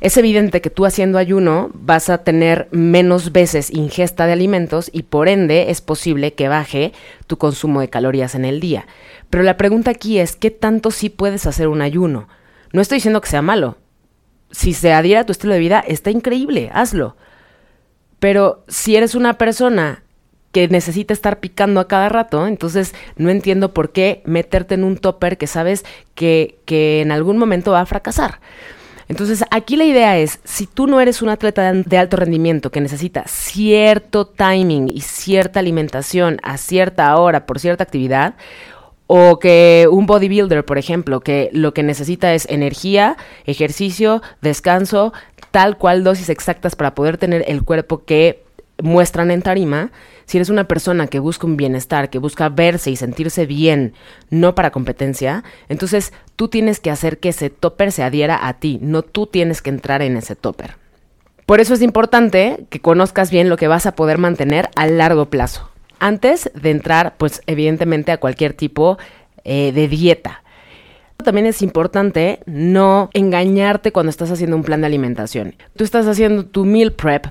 Es 0.00 0.16
evidente 0.16 0.60
que 0.60 0.70
tú 0.70 0.84
haciendo 0.84 1.18
ayuno 1.18 1.70
vas 1.72 2.10
a 2.10 2.18
tener 2.18 2.68
menos 2.70 3.32
veces 3.32 3.70
ingesta 3.70 4.26
de 4.26 4.32
alimentos 4.32 4.90
y 4.92 5.04
por 5.04 5.28
ende 5.28 5.70
es 5.70 5.80
posible 5.80 6.34
que 6.34 6.48
baje 6.48 6.92
tu 7.26 7.38
consumo 7.38 7.80
de 7.80 7.88
calorías 7.88 8.34
en 8.34 8.44
el 8.44 8.60
día. 8.60 8.86
Pero 9.30 9.42
la 9.42 9.56
pregunta 9.56 9.90
aquí 9.90 10.18
es, 10.18 10.36
¿qué 10.36 10.50
tanto 10.50 10.90
sí 10.90 11.08
puedes 11.08 11.46
hacer 11.46 11.68
un 11.68 11.80
ayuno? 11.80 12.28
No 12.72 12.82
estoy 12.82 12.96
diciendo 12.96 13.20
que 13.20 13.28
sea 13.28 13.42
malo. 13.42 13.78
Si 14.50 14.74
se 14.74 14.92
adhiera 14.92 15.22
a 15.22 15.26
tu 15.26 15.32
estilo 15.32 15.54
de 15.54 15.60
vida, 15.60 15.82
está 15.86 16.10
increíble, 16.10 16.70
hazlo. 16.72 17.16
Pero 18.26 18.64
si 18.66 18.96
eres 18.96 19.14
una 19.14 19.38
persona 19.38 20.02
que 20.50 20.66
necesita 20.66 21.14
estar 21.14 21.38
picando 21.38 21.78
a 21.78 21.86
cada 21.86 22.08
rato, 22.08 22.48
entonces 22.48 22.92
no 23.14 23.30
entiendo 23.30 23.72
por 23.72 23.92
qué 23.92 24.20
meterte 24.24 24.74
en 24.74 24.82
un 24.82 24.96
topper 24.96 25.38
que 25.38 25.46
sabes 25.46 25.84
que, 26.16 26.58
que 26.64 27.02
en 27.02 27.12
algún 27.12 27.38
momento 27.38 27.70
va 27.70 27.82
a 27.82 27.86
fracasar. 27.86 28.40
Entonces, 29.06 29.44
aquí 29.52 29.76
la 29.76 29.84
idea 29.84 30.18
es, 30.18 30.40
si 30.42 30.66
tú 30.66 30.88
no 30.88 31.00
eres 31.00 31.22
un 31.22 31.28
atleta 31.28 31.72
de 31.72 31.98
alto 31.98 32.16
rendimiento 32.16 32.72
que 32.72 32.80
necesita 32.80 33.22
cierto 33.28 34.26
timing 34.26 34.88
y 34.92 35.02
cierta 35.02 35.60
alimentación 35.60 36.40
a 36.42 36.58
cierta 36.58 37.16
hora 37.16 37.46
por 37.46 37.60
cierta 37.60 37.84
actividad, 37.84 38.34
o 39.06 39.38
que 39.38 39.86
un 39.88 40.06
bodybuilder, 40.06 40.64
por 40.64 40.78
ejemplo, 40.78 41.20
que 41.20 41.48
lo 41.52 41.72
que 41.72 41.84
necesita 41.84 42.34
es 42.34 42.44
energía, 42.48 43.16
ejercicio, 43.44 44.20
descanso, 44.42 45.12
tal 45.56 45.78
cual 45.78 46.04
dosis 46.04 46.28
exactas 46.28 46.76
para 46.76 46.94
poder 46.94 47.16
tener 47.16 47.42
el 47.48 47.62
cuerpo 47.62 48.04
que 48.04 48.44
muestran 48.82 49.30
en 49.30 49.40
tarima, 49.40 49.90
si 50.26 50.36
eres 50.36 50.50
una 50.50 50.68
persona 50.68 51.06
que 51.06 51.18
busca 51.18 51.46
un 51.46 51.56
bienestar, 51.56 52.10
que 52.10 52.18
busca 52.18 52.50
verse 52.50 52.90
y 52.90 52.96
sentirse 52.96 53.46
bien, 53.46 53.94
no 54.28 54.54
para 54.54 54.70
competencia, 54.70 55.44
entonces 55.70 56.12
tú 56.36 56.48
tienes 56.48 56.78
que 56.78 56.90
hacer 56.90 57.16
que 57.20 57.30
ese 57.30 57.48
topper 57.48 57.90
se 57.90 58.02
adhiera 58.02 58.46
a 58.46 58.58
ti, 58.58 58.78
no 58.82 59.00
tú 59.00 59.26
tienes 59.26 59.62
que 59.62 59.70
entrar 59.70 60.02
en 60.02 60.18
ese 60.18 60.36
topper. 60.36 60.76
Por 61.46 61.60
eso 61.60 61.72
es 61.72 61.80
importante 61.80 62.66
que 62.68 62.82
conozcas 62.82 63.30
bien 63.30 63.48
lo 63.48 63.56
que 63.56 63.66
vas 63.66 63.86
a 63.86 63.94
poder 63.94 64.18
mantener 64.18 64.68
a 64.76 64.86
largo 64.86 65.30
plazo. 65.30 65.70
Antes 65.98 66.50
de 66.52 66.70
entrar, 66.70 67.14
pues 67.16 67.40
evidentemente 67.46 68.12
a 68.12 68.18
cualquier 68.18 68.52
tipo 68.52 68.98
eh, 69.44 69.72
de 69.72 69.88
dieta. 69.88 70.42
También 71.24 71.46
es 71.46 71.62
importante 71.62 72.40
no 72.46 73.10
engañarte 73.12 73.92
cuando 73.92 74.10
estás 74.10 74.30
haciendo 74.30 74.56
un 74.56 74.62
plan 74.62 74.80
de 74.80 74.86
alimentación. 74.86 75.54
Tú 75.76 75.84
estás 75.84 76.06
haciendo 76.06 76.46
tu 76.46 76.64
meal 76.64 76.92
prep 76.92 77.26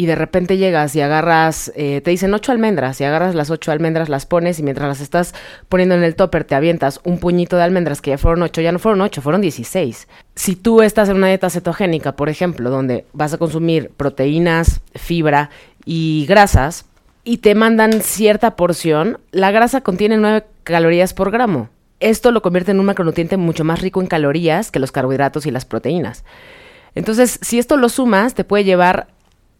y 0.00 0.06
de 0.06 0.14
repente 0.14 0.56
llegas 0.56 0.96
y 0.96 1.02
agarras, 1.02 1.72
eh, 1.74 2.00
te 2.00 2.10
dicen 2.10 2.32
ocho 2.32 2.52
almendras 2.52 3.00
y 3.02 3.04
agarras 3.04 3.34
las 3.34 3.50
ocho 3.50 3.70
almendras, 3.70 4.08
las 4.08 4.24
pones 4.24 4.58
y 4.58 4.62
mientras 4.62 4.88
las 4.88 5.00
estás 5.02 5.34
poniendo 5.68 5.94
en 5.94 6.02
el 6.02 6.14
topper 6.14 6.44
te 6.44 6.54
avientas 6.54 7.00
un 7.04 7.18
puñito 7.18 7.56
de 7.56 7.64
almendras 7.64 8.00
que 8.00 8.10
ya 8.12 8.16
fueron 8.16 8.42
ocho, 8.42 8.62
ya 8.62 8.72
no 8.72 8.78
fueron 8.78 9.02
ocho, 9.02 9.20
fueron 9.20 9.42
dieciséis. 9.42 10.08
Si 10.34 10.56
tú 10.56 10.80
estás 10.80 11.10
en 11.10 11.16
una 11.16 11.26
dieta 11.26 11.50
cetogénica, 11.50 12.12
por 12.12 12.30
ejemplo, 12.30 12.70
donde 12.70 13.04
vas 13.12 13.34
a 13.34 13.38
consumir 13.38 13.90
proteínas, 13.94 14.80
fibra 14.94 15.50
y 15.84 16.24
grasas 16.26 16.86
y 17.22 17.38
te 17.38 17.54
mandan 17.54 18.00
cierta 18.00 18.56
porción, 18.56 19.18
la 19.32 19.50
grasa 19.50 19.82
contiene 19.82 20.16
nueve 20.16 20.46
calorías 20.62 21.12
por 21.12 21.30
gramo. 21.30 21.68
Esto 22.00 22.32
lo 22.32 22.42
convierte 22.42 22.70
en 22.70 22.80
un 22.80 22.86
macronutriente 22.86 23.36
mucho 23.36 23.64
más 23.64 23.80
rico 23.80 24.00
en 24.00 24.06
calorías 24.06 24.70
que 24.70 24.80
los 24.80 24.92
carbohidratos 24.92 25.46
y 25.46 25.50
las 25.50 25.64
proteínas. 25.64 26.24
Entonces, 26.94 27.38
si 27.42 27.58
esto 27.58 27.76
lo 27.76 27.88
sumas, 27.88 28.34
te 28.34 28.44
puede 28.44 28.64
llevar 28.64 29.08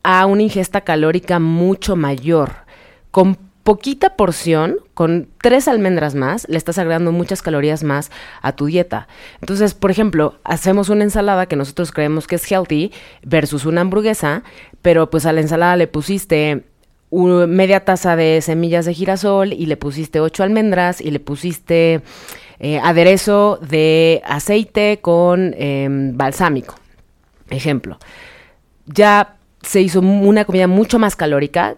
a 0.02 0.26
una 0.26 0.42
ingesta 0.42 0.80
calórica 0.80 1.38
mucho 1.38 1.97
mayor. 1.97 2.52
Con 3.11 3.37
poquita 3.62 4.16
porción, 4.16 4.78
con 4.94 5.28
tres 5.42 5.68
almendras 5.68 6.14
más, 6.14 6.49
le 6.49 6.56
estás 6.56 6.78
agregando 6.78 7.12
muchas 7.12 7.42
calorías 7.42 7.85
más 7.85 8.11
a 8.42 8.52
tu 8.52 8.66
dieta. 8.66 9.06
Entonces, 9.40 9.75
por 9.75 9.90
ejemplo, 9.90 10.38
hacemos 10.44 10.88
una 10.88 11.04
ensalada 11.04 11.47
que 11.47 11.56
nosotros 11.56 11.92
creemos 11.92 12.26
que 12.26 12.37
es 12.37 12.50
healthy 12.50 12.92
versus 13.23 13.66
una 13.66 13.82
hamburguesa, 13.82 14.42
pero 14.82 15.11
pues 15.11 15.26
a 15.26 15.32
la 15.32 15.42
ensalada 15.42 15.76
le 15.76 15.87
pusiste 15.87 16.64
media 17.10 17.84
taza 17.84 18.16
de 18.16 18.40
semillas 18.40 18.84
de 18.84 18.94
girasol 18.94 19.52
y 19.52 19.66
le 19.66 19.76
pusiste 19.76 20.20
ocho 20.20 20.42
almendras 20.42 21.00
y 21.00 21.10
le 21.10 21.20
pusiste 21.20 22.02
eh, 22.60 22.78
aderezo 22.82 23.58
de 23.62 24.22
aceite 24.24 25.00
con 25.00 25.54
em, 25.56 26.16
balsámico. 26.16 26.74
Ejemplo. 27.48 27.98
Ya 28.86 29.36
se 29.62 29.80
hizo 29.80 30.00
una 30.00 30.44
comida 30.44 30.66
mucho 30.66 30.98
más 30.98 31.16
calórica 31.16 31.76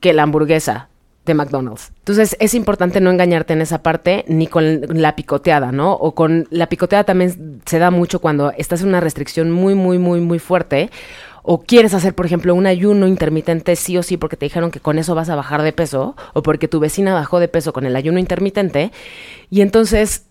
que 0.00 0.12
la 0.12 0.22
hamburguesa 0.22 0.88
de 1.26 1.34
McDonald's. 1.34 1.92
Entonces 1.98 2.36
es 2.40 2.54
importante 2.54 3.00
no 3.00 3.10
engañarte 3.10 3.52
en 3.52 3.60
esa 3.60 3.82
parte 3.82 4.24
ni 4.26 4.46
con 4.46 4.80
la 5.00 5.16
picoteada, 5.16 5.72
¿no? 5.72 5.92
O 5.92 6.14
con 6.14 6.46
la 6.50 6.68
picoteada 6.68 7.04
también 7.04 7.60
se 7.66 7.78
da 7.78 7.90
mucho 7.90 8.20
cuando 8.20 8.52
estás 8.52 8.82
en 8.82 8.88
una 8.88 9.00
restricción 9.00 9.50
muy, 9.50 9.74
muy, 9.74 9.98
muy, 9.98 10.20
muy 10.20 10.38
fuerte. 10.38 10.90
O 11.52 11.62
quieres 11.62 11.94
hacer, 11.94 12.14
por 12.14 12.26
ejemplo, 12.26 12.54
un 12.54 12.68
ayuno 12.68 13.08
intermitente 13.08 13.74
sí 13.74 13.98
o 13.98 14.04
sí 14.04 14.16
porque 14.16 14.36
te 14.36 14.46
dijeron 14.46 14.70
que 14.70 14.78
con 14.78 15.00
eso 15.00 15.16
vas 15.16 15.30
a 15.30 15.34
bajar 15.34 15.62
de 15.62 15.72
peso, 15.72 16.14
o 16.32 16.44
porque 16.44 16.68
tu 16.68 16.78
vecina 16.78 17.12
bajó 17.12 17.40
de 17.40 17.48
peso 17.48 17.72
con 17.72 17.86
el 17.86 17.96
ayuno 17.96 18.20
intermitente, 18.20 18.92
y 19.50 19.60
entonces 19.60 20.26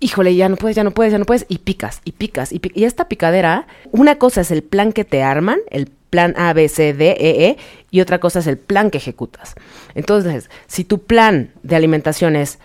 híjole, 0.00 0.34
ya 0.34 0.48
no 0.48 0.56
puedes, 0.56 0.74
ya 0.74 0.84
no 0.84 0.92
puedes, 0.92 1.12
ya 1.12 1.18
no 1.18 1.26
puedes, 1.26 1.44
y 1.50 1.58
picas, 1.58 2.00
y 2.06 2.12
picas, 2.12 2.50
y, 2.50 2.60
picas. 2.60 2.78
y 2.78 2.84
esta 2.86 3.08
picadera, 3.08 3.66
una 3.90 4.16
cosa 4.16 4.40
es 4.40 4.50
el 4.50 4.62
plan 4.62 4.94
que 4.94 5.04
te 5.04 5.22
arman, 5.22 5.60
el 5.68 5.88
plan 6.08 6.32
A, 6.38 6.54
B, 6.54 6.66
C, 6.70 6.94
D, 6.94 7.10
E, 7.10 7.48
E, 7.48 7.58
y 7.90 8.00
otra 8.00 8.18
cosa 8.18 8.38
es 8.38 8.46
el 8.46 8.56
plan 8.56 8.90
que 8.90 8.96
ejecutas. 8.96 9.54
Entonces, 9.94 10.48
si 10.66 10.84
tu 10.84 11.02
plan 11.02 11.50
de 11.62 11.76
alimentación 11.76 12.36
es 12.36 12.58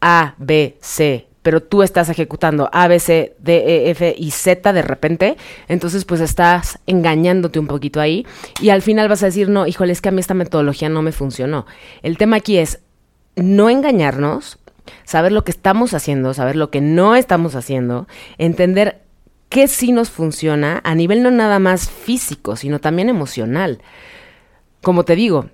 A, 0.00 0.36
B, 0.38 0.78
C, 0.80 1.26
pero 1.42 1.62
tú 1.62 1.82
estás 1.82 2.08
ejecutando 2.08 2.68
A, 2.72 2.88
B, 2.88 3.00
C, 3.00 3.34
D, 3.38 3.86
E, 3.86 3.90
F 3.90 4.14
y 4.16 4.30
Z 4.30 4.72
de 4.72 4.82
repente, 4.82 5.36
entonces 5.68 6.04
pues 6.04 6.20
estás 6.20 6.78
engañándote 6.86 7.58
un 7.58 7.66
poquito 7.66 8.00
ahí 8.00 8.26
y 8.60 8.70
al 8.70 8.82
final 8.82 9.08
vas 9.08 9.22
a 9.22 9.26
decir, 9.26 9.48
no, 9.48 9.66
híjole, 9.66 9.92
es 9.92 10.00
que 10.00 10.10
a 10.10 10.12
mí 10.12 10.20
esta 10.20 10.34
metodología 10.34 10.88
no 10.88 11.02
me 11.02 11.12
funcionó. 11.12 11.66
El 12.02 12.18
tema 12.18 12.36
aquí 12.36 12.58
es 12.58 12.80
no 13.36 13.70
engañarnos, 13.70 14.58
saber 15.04 15.32
lo 15.32 15.44
que 15.44 15.50
estamos 15.50 15.94
haciendo, 15.94 16.34
saber 16.34 16.56
lo 16.56 16.70
que 16.70 16.80
no 16.80 17.16
estamos 17.16 17.54
haciendo, 17.54 18.06
entender 18.38 19.00
qué 19.48 19.66
sí 19.66 19.92
nos 19.92 20.10
funciona 20.10 20.80
a 20.84 20.94
nivel 20.94 21.22
no 21.22 21.30
nada 21.30 21.58
más 21.58 21.90
físico, 21.90 22.56
sino 22.56 22.80
también 22.80 23.08
emocional. 23.08 23.80
Como 24.82 25.04
te 25.04 25.16
digo, 25.16 25.50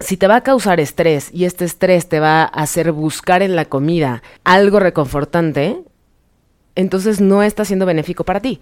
si 0.00 0.16
te 0.16 0.26
va 0.26 0.36
a 0.36 0.42
causar 0.42 0.80
estrés 0.80 1.30
y 1.32 1.44
este 1.44 1.64
estrés 1.64 2.08
te 2.08 2.20
va 2.20 2.42
a 2.42 2.46
hacer 2.46 2.92
buscar 2.92 3.42
en 3.42 3.56
la 3.56 3.64
comida 3.64 4.22
algo 4.44 4.78
reconfortante, 4.78 5.80
entonces 6.74 7.20
no 7.20 7.42
está 7.42 7.64
siendo 7.64 7.86
benéfico 7.86 8.24
para 8.24 8.40
ti. 8.40 8.60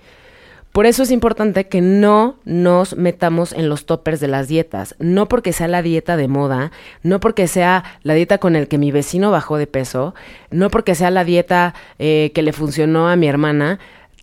Por 0.70 0.86
eso 0.86 1.04
es 1.04 1.12
importante 1.12 1.68
que 1.68 1.80
no 1.80 2.40
nos 2.44 2.96
metamos 2.96 3.52
en 3.52 3.68
los 3.68 3.86
toppers 3.86 4.18
de 4.18 4.26
las 4.26 4.48
dietas, 4.48 4.96
no 4.98 5.28
porque 5.28 5.52
sea 5.52 5.68
la 5.68 5.82
dieta 5.82 6.16
de 6.16 6.26
moda, 6.26 6.72
no 7.04 7.20
porque 7.20 7.46
sea 7.46 7.84
la 8.02 8.14
dieta 8.14 8.38
con 8.38 8.56
el 8.56 8.66
que 8.66 8.78
mi 8.78 8.90
vecino 8.90 9.30
bajó 9.30 9.56
de 9.56 9.68
peso, 9.68 10.16
no 10.50 10.70
porque 10.70 10.96
sea 10.96 11.12
la 11.12 11.22
dieta 11.22 11.74
eh, 12.00 12.32
que 12.34 12.42
le 12.42 12.52
funcionó 12.52 13.08
a 13.08 13.14
mi 13.14 13.28
hermana, 13.28 13.78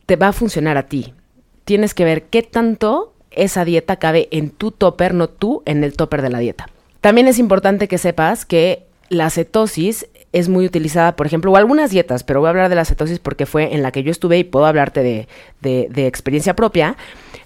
te 0.05 0.17
va 0.17 0.29
a 0.29 0.33
funcionar 0.33 0.75
a 0.75 0.87
ti. 0.87 1.13
Tienes 1.63 1.93
que 1.93 2.03
ver 2.03 2.23
qué 2.23 2.43
tanto 2.43 3.13
esa 3.31 3.63
dieta 3.63 3.95
cabe 3.95 4.27
en 4.31 4.49
tu 4.49 4.71
topper, 4.71 5.13
no 5.13 5.29
tú 5.29 5.63
en 5.65 5.85
el 5.85 5.95
topper 5.95 6.21
de 6.21 6.29
la 6.31 6.39
dieta. 6.39 6.67
También 7.01 7.27
es 7.27 7.39
importante 7.39 7.87
que 7.87 7.97
sepas 7.97 8.45
que 8.45 8.85
la 9.09 9.29
cetosis 9.29 10.07
es 10.31 10.47
muy 10.47 10.65
utilizada, 10.65 11.17
por 11.17 11.27
ejemplo, 11.27 11.51
o 11.51 11.57
algunas 11.57 11.91
dietas, 11.91 12.23
pero 12.23 12.39
voy 12.39 12.47
a 12.47 12.51
hablar 12.51 12.69
de 12.69 12.75
la 12.75 12.85
cetosis 12.85 13.19
porque 13.19 13.45
fue 13.45 13.75
en 13.75 13.83
la 13.83 13.91
que 13.91 14.03
yo 14.03 14.11
estuve 14.11 14.37
y 14.37 14.45
puedo 14.45 14.65
hablarte 14.65 15.03
de, 15.03 15.27
de, 15.59 16.07
experiencia 16.07 16.55
propia. 16.55 16.95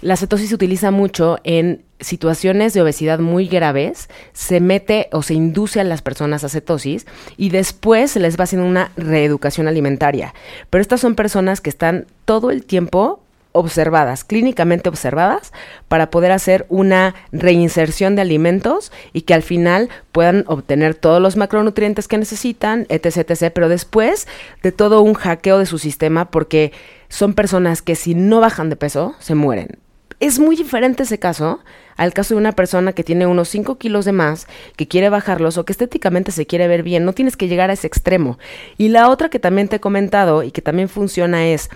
La 0.01 0.17
cetosis 0.17 0.49
se 0.49 0.55
utiliza 0.55 0.91
mucho 0.91 1.39
en 1.43 1.83
situaciones 1.99 2.73
de 2.73 2.81
obesidad 2.83 3.17
muy 3.17 3.47
graves, 3.47 4.09
se 4.33 4.59
mete 4.59 5.07
o 5.11 5.23
se 5.23 5.33
induce 5.33 5.79
a 5.79 5.83
las 5.83 6.03
personas 6.03 6.43
a 6.43 6.49
cetosis 6.49 7.07
y 7.37 7.49
después 7.49 8.11
se 8.11 8.19
les 8.19 8.39
va 8.39 8.43
haciendo 8.43 8.67
una 8.67 8.91
reeducación 8.97 9.67
alimentaria. 9.67 10.35
Pero 10.69 10.83
estas 10.83 11.01
son 11.01 11.15
personas 11.15 11.61
que 11.61 11.71
están 11.71 12.05
todo 12.25 12.51
el 12.51 12.65
tiempo 12.65 13.24
observadas, 13.55 14.23
clínicamente 14.23 14.89
observadas, 14.89 15.53
para 15.87 16.11
poder 16.11 16.31
hacer 16.31 16.65
una 16.69 17.15
reinserción 17.31 18.15
de 18.15 18.21
alimentos 18.21 18.91
y 19.13 19.21
que 19.21 19.33
al 19.33 19.41
final 19.41 19.89
puedan 20.11 20.43
obtener 20.47 20.93
todos 20.93 21.21
los 21.21 21.37
macronutrientes 21.37 22.07
que 22.07 22.17
necesitan, 22.17 22.85
etc, 22.89 23.31
etc. 23.31 23.51
Pero 23.53 23.69
después 23.69 24.27
de 24.61 24.71
todo 24.71 25.01
un 25.01 25.13
hackeo 25.13 25.57
de 25.57 25.65
su 25.65 25.79
sistema, 25.79 26.29
porque 26.29 26.73
son 27.07 27.33
personas 27.33 27.81
que 27.81 27.95
si 27.95 28.13
no 28.13 28.41
bajan 28.41 28.69
de 28.69 28.75
peso, 28.75 29.15
se 29.19 29.35
mueren. 29.35 29.79
Es 30.19 30.39
muy 30.39 30.55
diferente 30.55 31.03
ese 31.03 31.19
caso 31.19 31.61
al 31.97 32.13
caso 32.13 32.33
de 32.33 32.39
una 32.39 32.51
persona 32.51 32.93
que 32.93 33.03
tiene 33.03 33.25
unos 33.25 33.49
5 33.49 33.77
kilos 33.77 34.05
de 34.05 34.11
más, 34.11 34.47
que 34.75 34.87
quiere 34.87 35.09
bajarlos 35.09 35.57
o 35.57 35.65
que 35.65 35.71
estéticamente 35.71 36.31
se 36.31 36.45
quiere 36.45 36.67
ver 36.67 36.83
bien. 36.83 37.05
No 37.05 37.13
tienes 37.13 37.37
que 37.37 37.47
llegar 37.47 37.69
a 37.69 37.73
ese 37.73 37.87
extremo. 37.87 38.37
Y 38.77 38.89
la 38.89 39.09
otra 39.09 39.29
que 39.29 39.39
también 39.39 39.67
te 39.67 39.77
he 39.77 39.79
comentado 39.79 40.43
y 40.43 40.51
que 40.51 40.61
también 40.61 40.89
funciona 40.89 41.47
es 41.47 41.69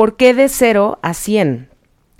¿Por 0.00 0.16
qué 0.16 0.32
de 0.32 0.48
0 0.48 0.98
a 1.02 1.12
100? 1.12 1.68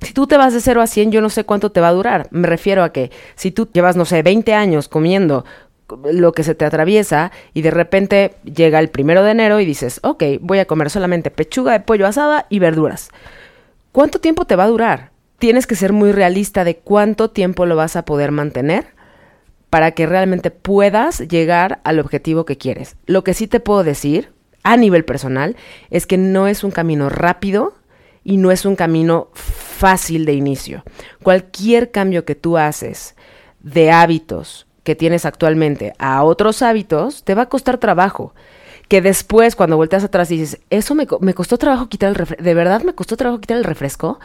Si 0.02 0.12
tú 0.12 0.26
te 0.26 0.36
vas 0.36 0.52
de 0.52 0.60
0 0.60 0.82
a 0.82 0.86
100, 0.86 1.12
yo 1.12 1.22
no 1.22 1.30
sé 1.30 1.44
cuánto 1.44 1.72
te 1.72 1.80
va 1.80 1.88
a 1.88 1.94
durar. 1.94 2.28
Me 2.30 2.46
refiero 2.46 2.84
a 2.84 2.92
que 2.92 3.10
si 3.36 3.52
tú 3.52 3.70
llevas, 3.72 3.96
no 3.96 4.04
sé, 4.04 4.22
20 4.22 4.52
años 4.52 4.86
comiendo 4.86 5.46
lo 6.12 6.32
que 6.32 6.42
se 6.42 6.54
te 6.54 6.66
atraviesa 6.66 7.32
y 7.54 7.62
de 7.62 7.70
repente 7.70 8.34
llega 8.44 8.80
el 8.80 8.90
primero 8.90 9.22
de 9.22 9.30
enero 9.30 9.60
y 9.60 9.64
dices, 9.64 9.98
ok, 10.02 10.24
voy 10.42 10.58
a 10.58 10.66
comer 10.66 10.90
solamente 10.90 11.30
pechuga 11.30 11.72
de 11.72 11.80
pollo 11.80 12.06
asada 12.06 12.44
y 12.50 12.58
verduras. 12.58 13.08
¿Cuánto 13.92 14.18
tiempo 14.18 14.44
te 14.44 14.56
va 14.56 14.64
a 14.64 14.68
durar? 14.68 15.12
Tienes 15.38 15.66
que 15.66 15.74
ser 15.74 15.94
muy 15.94 16.12
realista 16.12 16.64
de 16.64 16.76
cuánto 16.76 17.30
tiempo 17.30 17.64
lo 17.64 17.76
vas 17.76 17.96
a 17.96 18.04
poder 18.04 18.30
mantener 18.30 18.88
para 19.70 19.92
que 19.92 20.04
realmente 20.04 20.50
puedas 20.50 21.20
llegar 21.20 21.80
al 21.84 21.98
objetivo 21.98 22.44
que 22.44 22.58
quieres. 22.58 22.96
Lo 23.06 23.24
que 23.24 23.32
sí 23.32 23.46
te 23.46 23.58
puedo 23.58 23.84
decir, 23.84 24.34
a 24.62 24.76
nivel 24.76 25.04
personal 25.04 25.56
es 25.90 26.06
que 26.06 26.18
no 26.18 26.46
es 26.46 26.64
un 26.64 26.70
camino 26.70 27.08
rápido 27.08 27.74
y 28.24 28.36
no 28.36 28.50
es 28.50 28.64
un 28.64 28.76
camino 28.76 29.28
fácil 29.32 30.24
de 30.24 30.34
inicio. 30.34 30.84
Cualquier 31.22 31.90
cambio 31.90 32.24
que 32.24 32.34
tú 32.34 32.58
haces 32.58 33.14
de 33.60 33.90
hábitos 33.90 34.66
que 34.82 34.96
tienes 34.96 35.26
actualmente 35.26 35.92
a 35.98 36.22
otros 36.22 36.62
hábitos 36.62 37.24
te 37.24 37.34
va 37.34 37.42
a 37.42 37.48
costar 37.48 37.78
trabajo. 37.78 38.34
Que 38.88 39.00
después, 39.00 39.54
cuando 39.54 39.76
volteas 39.76 40.02
atrás 40.02 40.30
y 40.32 40.38
dices, 40.38 40.60
eso 40.68 40.94
me, 40.94 41.06
me 41.20 41.34
costó 41.34 41.58
trabajo 41.58 41.88
quitar 41.88 42.08
el 42.08 42.16
refresco, 42.16 42.42
¿de 42.42 42.54
verdad 42.54 42.82
me 42.82 42.94
costó 42.94 43.16
trabajo 43.16 43.40
quitar 43.40 43.56
el 43.56 43.64
refresco? 43.64 44.18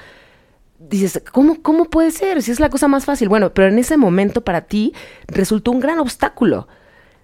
Dices, 0.79 1.21
¿cómo, 1.31 1.61
¿cómo 1.61 1.85
puede 1.85 2.11
ser? 2.11 2.41
Si 2.41 2.51
es 2.51 2.59
la 2.59 2.69
cosa 2.69 2.87
más 2.87 3.05
fácil. 3.05 3.29
Bueno, 3.29 3.53
pero 3.53 3.67
en 3.67 3.77
ese 3.77 3.95
momento 3.95 4.43
para 4.43 4.61
ti 4.61 4.93
resultó 5.27 5.71
un 5.71 5.79
gran 5.79 5.99
obstáculo. 5.99 6.67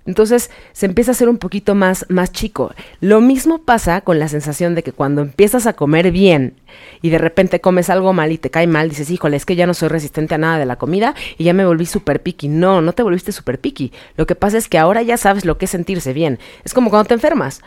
Entonces 0.06 0.50
se 0.72 0.88
empieza 0.88 1.12
a 1.12 1.14
hacer 1.14 1.30
un 1.30 1.38
poquito 1.38 1.76
más, 1.76 2.06
más 2.10 2.32
chico. 2.32 2.74
Lo 3.02 3.22
mismo 3.22 3.60
pasa 3.60 4.02
con 4.02 4.18
la 4.20 4.28
sensación 4.28 4.74
de 4.74 4.84
que 4.84 4.94
cuando 4.94 5.22
empiezas 5.22 5.68
a 5.68 5.74
comer 5.74 6.12
bien 6.12 6.56
y 7.02 7.12
de 7.12 7.20
repente 7.20 7.62
comes 7.62 7.90
algo 7.90 8.12
mal 8.14 8.32
y 8.32 8.38
te 8.38 8.50
cae 8.50 8.66
mal, 8.66 8.90
dices, 8.90 9.12
híjole, 9.12 9.38
es 9.38 9.46
que 9.46 9.56
ya 9.56 9.68
no 9.68 9.74
soy 9.74 9.90
resistente 9.90 10.36
a 10.36 10.40
nada 10.40 10.58
de 10.58 10.66
la 10.66 10.78
comida 10.78 11.14
y 11.38 11.44
ya 11.44 11.54
me 11.54 11.66
volví 11.66 11.86
súper 11.86 12.22
picky. 12.22 12.48
No, 12.48 12.82
no 12.82 12.94
te 12.94 13.04
volviste 13.04 13.32
súper 13.32 13.60
picky. 13.60 13.92
Lo 14.18 14.26
que 14.26 14.36
pasa 14.36 14.58
es 14.58 14.68
que 14.68 14.80
ahora 14.80 15.04
ya 15.04 15.18
sabes 15.18 15.46
lo 15.46 15.58
que 15.58 15.66
es 15.66 15.72
sentirse 15.72 16.14
bien. 16.14 16.40
Es 16.64 16.74
como 16.74 16.90
cuando 16.90 17.08
te 17.08 17.14
enfermas. 17.14 17.62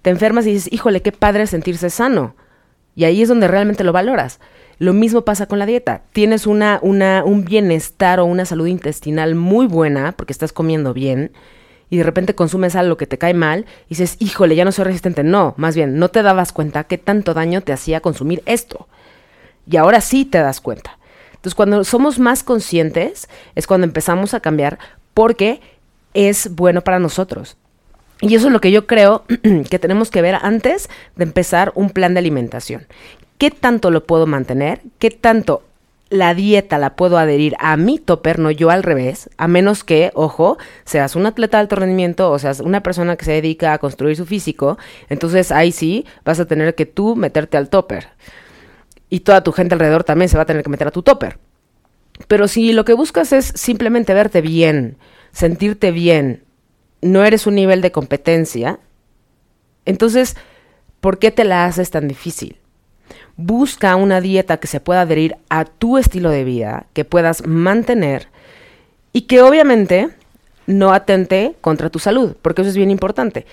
Te 0.00 0.10
enfermas 0.10 0.46
y 0.46 0.52
dices, 0.52 0.72
híjole, 0.72 1.02
qué 1.02 1.12
padre 1.12 1.46
sentirse 1.46 1.90
sano. 1.90 2.36
Y 2.94 3.04
ahí 3.04 3.20
es 3.20 3.28
donde 3.28 3.48
realmente 3.48 3.84
lo 3.84 3.92
valoras. 3.92 4.40
Lo 4.78 4.94
mismo 4.94 5.22
pasa 5.22 5.46
con 5.46 5.58
la 5.58 5.66
dieta. 5.66 6.02
Tienes 6.12 6.46
una, 6.46 6.78
una, 6.80 7.22
un 7.24 7.44
bienestar 7.44 8.20
o 8.20 8.24
una 8.24 8.46
salud 8.46 8.66
intestinal 8.66 9.34
muy 9.34 9.66
buena 9.66 10.12
porque 10.12 10.32
estás 10.32 10.52
comiendo 10.52 10.94
bien 10.94 11.32
y 11.88 11.98
de 11.98 12.02
repente 12.02 12.34
consumes 12.34 12.74
algo 12.74 12.96
que 12.96 13.06
te 13.06 13.18
cae 13.18 13.34
mal 13.34 13.66
y 13.86 13.90
dices, 13.90 14.16
híjole, 14.18 14.56
ya 14.56 14.64
no 14.64 14.72
soy 14.72 14.84
resistente. 14.84 15.22
No, 15.22 15.54
más 15.56 15.76
bien, 15.76 15.98
no 15.98 16.08
te 16.08 16.22
dabas 16.22 16.52
cuenta 16.52 16.84
qué 16.84 16.98
tanto 16.98 17.34
daño 17.34 17.60
te 17.60 17.72
hacía 17.72 18.00
consumir 18.00 18.42
esto. 18.46 18.88
Y 19.70 19.76
ahora 19.76 20.00
sí 20.00 20.24
te 20.24 20.38
das 20.38 20.60
cuenta. 20.60 20.98
Entonces, 21.30 21.54
cuando 21.54 21.84
somos 21.84 22.18
más 22.18 22.42
conscientes 22.42 23.28
es 23.54 23.66
cuando 23.66 23.86
empezamos 23.86 24.34
a 24.34 24.40
cambiar 24.40 24.78
porque 25.14 25.60
es 26.14 26.54
bueno 26.54 26.82
para 26.82 26.98
nosotros. 26.98 27.56
Y 28.20 28.34
eso 28.34 28.46
es 28.46 28.52
lo 28.52 28.60
que 28.60 28.72
yo 28.72 28.86
creo 28.86 29.24
que 29.70 29.78
tenemos 29.78 30.10
que 30.10 30.22
ver 30.22 30.36
antes 30.40 30.88
de 31.14 31.24
empezar 31.24 31.72
un 31.74 31.90
plan 31.90 32.14
de 32.14 32.20
alimentación. 32.20 32.86
¿Qué 33.38 33.50
tanto 33.50 33.90
lo 33.90 34.04
puedo 34.04 34.26
mantener? 34.26 34.80
¿Qué 34.98 35.10
tanto 35.10 35.62
la 36.16 36.34
dieta 36.34 36.78
la 36.78 36.96
puedo 36.96 37.18
adherir 37.18 37.54
a 37.58 37.76
mi 37.76 37.98
topper, 37.98 38.38
no 38.38 38.50
yo 38.50 38.70
al 38.70 38.82
revés, 38.82 39.30
a 39.36 39.46
menos 39.48 39.84
que, 39.84 40.10
ojo, 40.14 40.58
seas 40.84 41.14
un 41.16 41.26
atleta 41.26 41.58
de 41.58 41.62
alto 41.62 41.76
rendimiento 41.76 42.30
o 42.30 42.38
seas 42.38 42.60
una 42.60 42.82
persona 42.82 43.16
que 43.16 43.24
se 43.24 43.32
dedica 43.32 43.72
a 43.72 43.78
construir 43.78 44.16
su 44.16 44.26
físico, 44.26 44.78
entonces 45.08 45.52
ahí 45.52 45.72
sí 45.72 46.04
vas 46.24 46.40
a 46.40 46.46
tener 46.46 46.74
que 46.74 46.86
tú 46.86 47.16
meterte 47.16 47.56
al 47.56 47.68
topper. 47.68 48.08
Y 49.08 49.20
toda 49.20 49.44
tu 49.44 49.52
gente 49.52 49.74
alrededor 49.74 50.04
también 50.04 50.28
se 50.28 50.36
va 50.36 50.42
a 50.42 50.46
tener 50.46 50.62
que 50.62 50.70
meter 50.70 50.88
a 50.88 50.90
tu 50.90 51.02
topper. 51.02 51.38
Pero 52.28 52.48
si 52.48 52.72
lo 52.72 52.84
que 52.84 52.94
buscas 52.94 53.32
es 53.32 53.52
simplemente 53.54 54.14
verte 54.14 54.40
bien, 54.40 54.96
sentirte 55.32 55.90
bien, 55.90 56.42
no 57.02 57.24
eres 57.24 57.46
un 57.46 57.54
nivel 57.54 57.82
de 57.82 57.92
competencia, 57.92 58.80
entonces, 59.84 60.36
¿por 61.00 61.18
qué 61.18 61.30
te 61.30 61.44
la 61.44 61.66
haces 61.66 61.90
tan 61.90 62.08
difícil? 62.08 62.58
Busca 63.36 63.96
una 63.96 64.20
dieta 64.20 64.56
que 64.56 64.66
se 64.66 64.80
pueda 64.80 65.02
adherir 65.02 65.36
a 65.48 65.64
tu 65.64 65.98
estilo 65.98 66.30
de 66.30 66.44
vida, 66.44 66.86
que 66.92 67.04
puedas 67.04 67.46
mantener 67.46 68.28
y 69.12 69.22
que 69.22 69.42
obviamente 69.42 70.10
no 70.66 70.92
atente 70.92 71.54
contra 71.60 71.90
tu 71.90 71.98
salud, 71.98 72.36
porque 72.42 72.62
eso 72.62 72.70
es 72.70 72.76
bien 72.76 72.90
importante. 72.90 73.46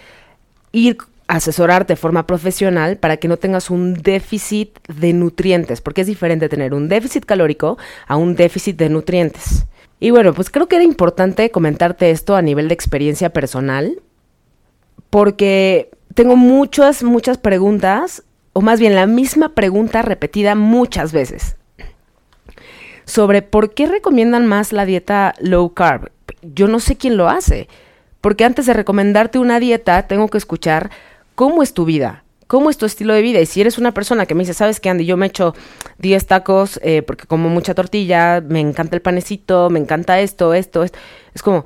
Ir 0.71 0.97
a 1.27 1.35
asesorarte 1.35 1.93
de 1.93 1.97
forma 1.97 2.27
profesional 2.27 2.97
para 2.97 3.17
que 3.17 3.27
no 3.27 3.37
tengas 3.37 3.69
un 3.69 3.93
déficit 3.93 4.77
de 4.87 5.13
nutrientes, 5.13 5.81
porque 5.81 6.01
es 6.01 6.07
diferente 6.07 6.49
tener 6.49 6.73
un 6.73 6.89
déficit 6.89 7.25
calórico 7.25 7.77
a 8.07 8.17
un 8.17 8.35
déficit 8.35 8.77
de 8.77 8.89
nutrientes. 8.89 9.65
Y 9.99 10.11
bueno, 10.11 10.33
pues 10.33 10.49
creo 10.49 10.67
que 10.67 10.75
era 10.75 10.83
importante 10.83 11.49
comentarte 11.49 12.11
esto 12.11 12.35
a 12.35 12.41
nivel 12.41 12.67
de 12.67 12.73
experiencia 12.73 13.31
personal, 13.31 14.01
porque 15.09 15.91
tengo 16.13 16.35
muchas, 16.35 17.03
muchas 17.03 17.37
preguntas 17.37 18.23
o 18.53 18.61
más 18.61 18.79
bien 18.79 18.95
la 18.95 19.07
misma 19.07 19.49
pregunta 19.49 20.01
repetida 20.01 20.55
muchas 20.55 21.11
veces, 21.11 21.57
sobre 23.05 23.41
por 23.41 23.73
qué 23.73 23.87
recomiendan 23.87 24.45
más 24.45 24.71
la 24.71 24.85
dieta 24.85 25.33
low 25.39 25.73
carb. 25.73 26.11
Yo 26.41 26.67
no 26.67 26.79
sé 26.79 26.95
quién 26.95 27.17
lo 27.17 27.29
hace, 27.29 27.67
porque 28.21 28.45
antes 28.45 28.65
de 28.65 28.73
recomendarte 28.73 29.39
una 29.39 29.59
dieta 29.59 30.07
tengo 30.07 30.27
que 30.29 30.37
escuchar 30.37 30.91
cómo 31.35 31.63
es 31.63 31.73
tu 31.73 31.85
vida, 31.85 32.23
cómo 32.47 32.69
es 32.69 32.77
tu 32.77 32.85
estilo 32.85 33.13
de 33.13 33.21
vida. 33.21 33.41
Y 33.41 33.45
si 33.45 33.61
eres 33.61 33.77
una 33.77 33.93
persona 33.93 34.25
que 34.25 34.35
me 34.35 34.43
dice, 34.43 34.53
¿sabes 34.53 34.79
qué, 34.79 34.89
Andy? 34.89 35.05
Yo 35.05 35.17
me 35.17 35.25
echo 35.25 35.55
10 35.99 36.27
tacos 36.27 36.79
eh, 36.83 37.01
porque 37.01 37.25
como 37.25 37.49
mucha 37.49 37.73
tortilla, 37.73 38.41
me 38.41 38.59
encanta 38.59 38.95
el 38.95 39.01
panecito, 39.01 39.69
me 39.69 39.79
encanta 39.79 40.19
esto, 40.19 40.53
esto, 40.53 40.83
esto. 40.83 40.99
Es 41.33 41.41
como, 41.41 41.65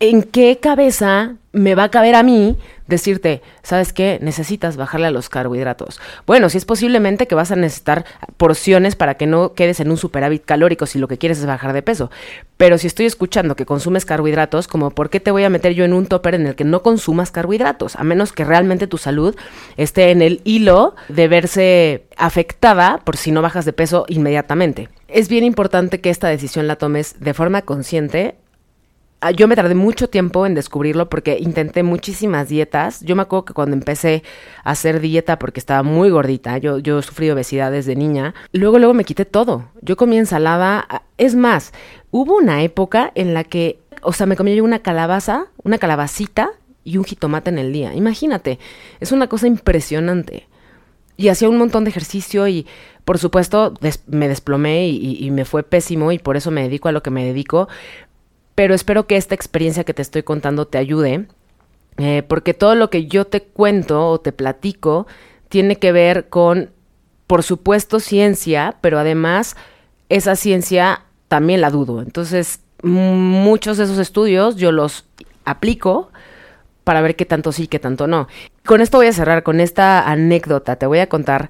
¿en 0.00 0.22
qué 0.22 0.58
cabeza 0.58 1.34
me 1.52 1.74
va 1.74 1.84
a 1.84 1.90
caber 1.90 2.14
a 2.14 2.22
mí 2.22 2.56
decirte, 2.86 3.42
¿sabes 3.62 3.92
qué? 3.92 4.18
Necesitas 4.22 4.76
bajarle 4.76 5.08
a 5.08 5.10
los 5.10 5.28
carbohidratos. 5.28 6.00
Bueno, 6.26 6.48
si 6.48 6.56
es 6.56 6.64
posiblemente 6.64 7.26
que 7.26 7.34
vas 7.34 7.50
a 7.50 7.56
necesitar 7.56 8.04
porciones 8.36 8.96
para 8.96 9.14
que 9.14 9.26
no 9.26 9.54
quedes 9.54 9.80
en 9.80 9.90
un 9.90 9.96
superávit 9.96 10.44
calórico 10.44 10.86
si 10.86 10.98
lo 10.98 11.08
que 11.08 11.18
quieres 11.18 11.38
es 11.38 11.46
bajar 11.46 11.72
de 11.72 11.82
peso. 11.82 12.10
Pero 12.56 12.78
si 12.78 12.86
estoy 12.86 13.06
escuchando 13.06 13.56
que 13.56 13.66
consumes 13.66 14.04
carbohidratos, 14.04 14.68
como 14.68 14.90
¿por 14.90 15.10
qué 15.10 15.20
te 15.20 15.30
voy 15.30 15.44
a 15.44 15.50
meter 15.50 15.74
yo 15.74 15.84
en 15.84 15.92
un 15.92 16.06
topper 16.06 16.34
en 16.34 16.46
el 16.46 16.54
que 16.54 16.64
no 16.64 16.82
consumas 16.82 17.30
carbohidratos? 17.30 17.96
A 17.96 18.04
menos 18.04 18.32
que 18.32 18.44
realmente 18.44 18.86
tu 18.86 18.98
salud 18.98 19.36
esté 19.76 20.10
en 20.10 20.22
el 20.22 20.40
hilo 20.44 20.94
de 21.08 21.28
verse 21.28 22.04
afectada 22.16 23.00
por 23.04 23.16
si 23.16 23.32
no 23.32 23.42
bajas 23.42 23.64
de 23.64 23.72
peso 23.72 24.06
inmediatamente. 24.08 24.88
Es 25.08 25.28
bien 25.28 25.44
importante 25.44 26.00
que 26.00 26.10
esta 26.10 26.28
decisión 26.28 26.68
la 26.68 26.76
tomes 26.76 27.16
de 27.20 27.34
forma 27.34 27.62
consciente 27.62 28.36
yo 29.34 29.48
me 29.48 29.56
tardé 29.56 29.74
mucho 29.74 30.08
tiempo 30.08 30.46
en 30.46 30.54
descubrirlo 30.54 31.08
porque 31.08 31.38
intenté 31.40 31.82
muchísimas 31.82 32.48
dietas. 32.48 33.00
Yo 33.00 33.16
me 33.16 33.22
acuerdo 33.22 33.46
que 33.46 33.54
cuando 33.54 33.74
empecé 33.74 34.22
a 34.62 34.70
hacer 34.70 35.00
dieta 35.00 35.38
porque 35.38 35.58
estaba 35.58 35.82
muy 35.82 36.10
gordita, 36.10 36.58
yo, 36.58 36.78
yo 36.78 37.02
sufrí 37.02 37.28
obesidad 37.30 37.72
desde 37.72 37.96
niña, 37.96 38.34
luego 38.52 38.78
luego 38.78 38.94
me 38.94 39.04
quité 39.04 39.24
todo. 39.24 39.64
Yo 39.82 39.96
comí 39.96 40.18
ensalada. 40.18 40.86
Ah, 40.88 41.02
es 41.16 41.34
más, 41.34 41.72
hubo 42.12 42.36
una 42.36 42.62
época 42.62 43.10
en 43.16 43.34
la 43.34 43.42
que, 43.42 43.80
o 44.02 44.12
sea, 44.12 44.26
me 44.26 44.36
comía 44.36 44.54
yo 44.54 44.64
una 44.64 44.78
calabaza, 44.78 45.46
una 45.64 45.78
calabacita 45.78 46.50
y 46.84 46.96
un 46.96 47.04
jitomate 47.04 47.50
en 47.50 47.58
el 47.58 47.72
día. 47.72 47.94
Imagínate, 47.94 48.60
es 49.00 49.10
una 49.10 49.26
cosa 49.26 49.48
impresionante. 49.48 50.46
Y 51.16 51.30
hacía 51.30 51.48
un 51.48 51.58
montón 51.58 51.82
de 51.82 51.90
ejercicio 51.90 52.46
y, 52.46 52.64
por 53.04 53.18
supuesto, 53.18 53.74
me 54.06 54.28
desplomé 54.28 54.86
y 54.86 55.28
me 55.32 55.44
fue 55.44 55.64
pésimo 55.64 56.12
y 56.12 56.20
por 56.20 56.36
eso 56.36 56.52
me 56.52 56.62
dedico 56.62 56.88
a 56.88 56.92
lo 56.92 57.02
que 57.02 57.10
me 57.10 57.24
dedico 57.24 57.66
pero 58.58 58.74
espero 58.74 59.06
que 59.06 59.16
esta 59.16 59.36
experiencia 59.36 59.84
que 59.84 59.94
te 59.94 60.02
estoy 60.02 60.24
contando 60.24 60.66
te 60.66 60.78
ayude, 60.78 61.28
eh, 61.96 62.24
porque 62.26 62.54
todo 62.54 62.74
lo 62.74 62.90
que 62.90 63.06
yo 63.06 63.24
te 63.24 63.40
cuento 63.40 64.08
o 64.08 64.18
te 64.18 64.32
platico 64.32 65.06
tiene 65.48 65.76
que 65.76 65.92
ver 65.92 66.28
con, 66.28 66.70
por 67.28 67.44
supuesto, 67.44 68.00
ciencia, 68.00 68.74
pero 68.80 68.98
además 68.98 69.54
esa 70.08 70.34
ciencia 70.34 71.02
también 71.28 71.60
la 71.60 71.70
dudo. 71.70 72.02
Entonces, 72.02 72.58
muchos 72.82 73.76
de 73.76 73.84
esos 73.84 73.98
estudios 73.98 74.56
yo 74.56 74.72
los 74.72 75.04
aplico 75.44 76.10
para 76.82 77.00
ver 77.00 77.14
qué 77.14 77.26
tanto 77.26 77.52
sí, 77.52 77.68
qué 77.68 77.78
tanto 77.78 78.08
no. 78.08 78.26
Con 78.66 78.80
esto 78.80 78.98
voy 78.98 79.06
a 79.06 79.12
cerrar, 79.12 79.44
con 79.44 79.60
esta 79.60 80.10
anécdota. 80.10 80.74
Te 80.74 80.86
voy 80.86 80.98
a 80.98 81.08
contar 81.08 81.48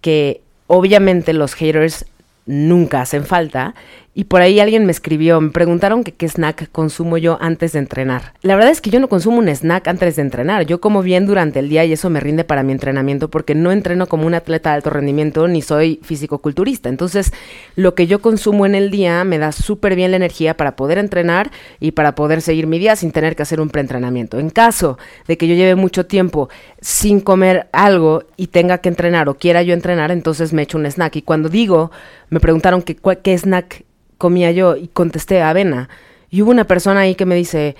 que 0.00 0.42
obviamente 0.66 1.34
los 1.34 1.54
haters 1.54 2.04
nunca 2.46 3.02
hacen 3.02 3.24
falta 3.24 3.76
y 4.18 4.24
por 4.24 4.42
ahí 4.42 4.58
alguien 4.58 4.84
me 4.84 4.90
escribió, 4.90 5.40
me 5.40 5.50
preguntaron 5.50 6.02
que 6.02 6.10
qué 6.10 6.26
snack 6.26 6.72
consumo 6.72 7.18
yo 7.18 7.38
antes 7.40 7.70
de 7.70 7.78
entrenar. 7.78 8.34
La 8.42 8.56
verdad 8.56 8.72
es 8.72 8.80
que 8.80 8.90
yo 8.90 8.98
no 8.98 9.08
consumo 9.08 9.38
un 9.38 9.48
snack 9.48 9.86
antes 9.86 10.16
de 10.16 10.22
entrenar. 10.22 10.66
Yo 10.66 10.80
como 10.80 11.02
bien 11.02 11.24
durante 11.24 11.60
el 11.60 11.68
día 11.68 11.84
y 11.84 11.92
eso 11.92 12.10
me 12.10 12.18
rinde 12.18 12.42
para 12.42 12.64
mi 12.64 12.72
entrenamiento 12.72 13.30
porque 13.30 13.54
no 13.54 13.70
entreno 13.70 14.08
como 14.08 14.26
un 14.26 14.34
atleta 14.34 14.70
de 14.70 14.74
alto 14.74 14.90
rendimiento 14.90 15.46
ni 15.46 15.62
soy 15.62 16.00
físico-culturista. 16.02 16.88
Entonces, 16.88 17.32
lo 17.76 17.94
que 17.94 18.08
yo 18.08 18.20
consumo 18.20 18.66
en 18.66 18.74
el 18.74 18.90
día 18.90 19.22
me 19.22 19.38
da 19.38 19.52
súper 19.52 19.94
bien 19.94 20.10
la 20.10 20.16
energía 20.16 20.56
para 20.56 20.74
poder 20.74 20.98
entrenar 20.98 21.52
y 21.78 21.92
para 21.92 22.16
poder 22.16 22.42
seguir 22.42 22.66
mi 22.66 22.80
día 22.80 22.96
sin 22.96 23.12
tener 23.12 23.36
que 23.36 23.42
hacer 23.42 23.60
un 23.60 23.70
preentrenamiento. 23.70 24.40
En 24.40 24.50
caso 24.50 24.98
de 25.28 25.38
que 25.38 25.46
yo 25.46 25.54
lleve 25.54 25.76
mucho 25.76 26.06
tiempo 26.06 26.48
sin 26.80 27.20
comer 27.20 27.68
algo 27.70 28.24
y 28.36 28.48
tenga 28.48 28.78
que 28.78 28.88
entrenar 28.88 29.28
o 29.28 29.34
quiera 29.34 29.62
yo 29.62 29.74
entrenar, 29.74 30.10
entonces 30.10 30.52
me 30.52 30.62
echo 30.62 30.76
un 30.76 30.86
snack. 30.86 31.14
Y 31.14 31.22
cuando 31.22 31.48
digo, 31.48 31.92
me 32.30 32.40
preguntaron 32.40 32.82
que, 32.82 32.96
qué 32.96 33.38
snack 33.38 33.84
comía 34.18 34.50
yo 34.50 34.76
y 34.76 34.88
contesté 34.88 35.42
avena. 35.42 35.88
Y 36.30 36.42
hubo 36.42 36.50
una 36.50 36.64
persona 36.64 37.00
ahí 37.00 37.14
que 37.14 37.24
me 37.24 37.34
dice, 37.34 37.76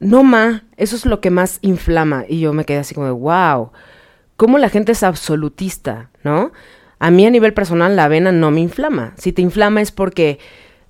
no 0.00 0.22
ma, 0.22 0.64
eso 0.76 0.96
es 0.96 1.04
lo 1.04 1.20
que 1.20 1.30
más 1.30 1.58
inflama. 1.60 2.24
Y 2.28 2.40
yo 2.40 2.52
me 2.52 2.64
quedé 2.64 2.78
así 2.78 2.94
como 2.94 3.06
de, 3.06 3.12
wow, 3.12 3.72
cómo 4.36 4.58
la 4.58 4.70
gente 4.70 4.92
es 4.92 5.02
absolutista, 5.02 6.10
¿no? 6.22 6.52
A 7.00 7.10
mí 7.10 7.26
a 7.26 7.30
nivel 7.30 7.52
personal 7.52 7.94
la 7.96 8.04
avena 8.04 8.32
no 8.32 8.50
me 8.50 8.60
inflama. 8.60 9.12
Si 9.16 9.32
te 9.32 9.42
inflama 9.42 9.80
es 9.80 9.92
porque 9.92 10.38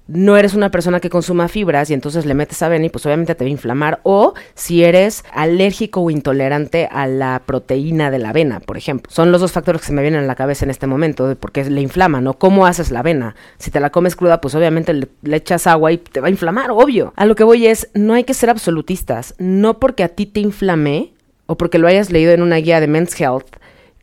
no 0.09 0.38
eres 0.38 0.55
una 0.55 0.71
persona 0.71 1.01
que 1.01 1.11
consuma 1.11 1.49
fibras 1.49 1.90
y 1.90 1.94
entonces 1.94 2.25
le 2.25 2.35
metes 2.35 2.62
avena 2.62 2.87
y 2.87 2.88
pues 2.88 3.05
obviamente 3.05 3.35
te 3.35 3.44
va 3.44 3.49
a 3.49 3.51
inflamar. 3.51 4.01
O 4.03 4.35
si 4.55 4.83
eres 4.83 5.23
alérgico 5.33 6.01
o 6.01 6.11
intolerante 6.11 6.88
a 6.90 7.07
la 7.07 7.42
proteína 7.44 8.11
de 8.11 8.18
la 8.18 8.31
avena, 8.31 8.61
por 8.61 8.79
ejemplo. 8.79 9.12
Son 9.12 9.31
los 9.31 9.42
dos 9.42 9.53
factores 9.53 9.83
que 9.83 9.88
se 9.88 9.92
me 9.92 10.03
vienen 10.03 10.25
a 10.25 10.27
la 10.27 10.35
cabeza 10.35 10.64
en 10.64 10.71
este 10.71 10.87
momento, 10.87 11.37
porque 11.38 11.64
le 11.64 11.83
inflama, 11.83 12.21
¿no? 12.23 12.35
¿Cómo 12.35 12.66
haces 12.66 12.90
la 12.90 13.01
avena? 13.01 13.37
Si 13.59 13.71
te 13.71 13.81
la 13.81 13.90
comes 13.90 14.16
cruda, 14.16 14.40
pues 14.40 14.55
obviamente 14.55 14.94
le 14.94 15.37
echas 15.37 15.66
agua 15.66 15.92
y 15.92 15.99
te 15.99 16.21
va 16.21 16.29
a 16.29 16.31
inflamar, 16.31 16.71
obvio. 16.71 17.12
A 17.14 17.27
lo 17.27 17.35
que 17.35 17.44
voy 17.44 17.66
es, 17.66 17.90
no 17.92 18.14
hay 18.14 18.25
que 18.25 18.35
ser 18.35 18.49
absolutistas. 18.49 19.35
No 19.38 19.79
porque 19.79 20.05
a 20.05 20.09
ti 20.09 20.25
te 20.25 20.40
inflame 20.40 21.12
o 21.44 21.57
porque 21.59 21.79
lo 21.79 21.87
hayas 21.87 22.11
leído 22.11 22.33
en 22.33 22.42
una 22.42 22.57
guía 22.57 22.81
de 22.81 22.87
Men's 22.87 23.18
Health, 23.21 23.57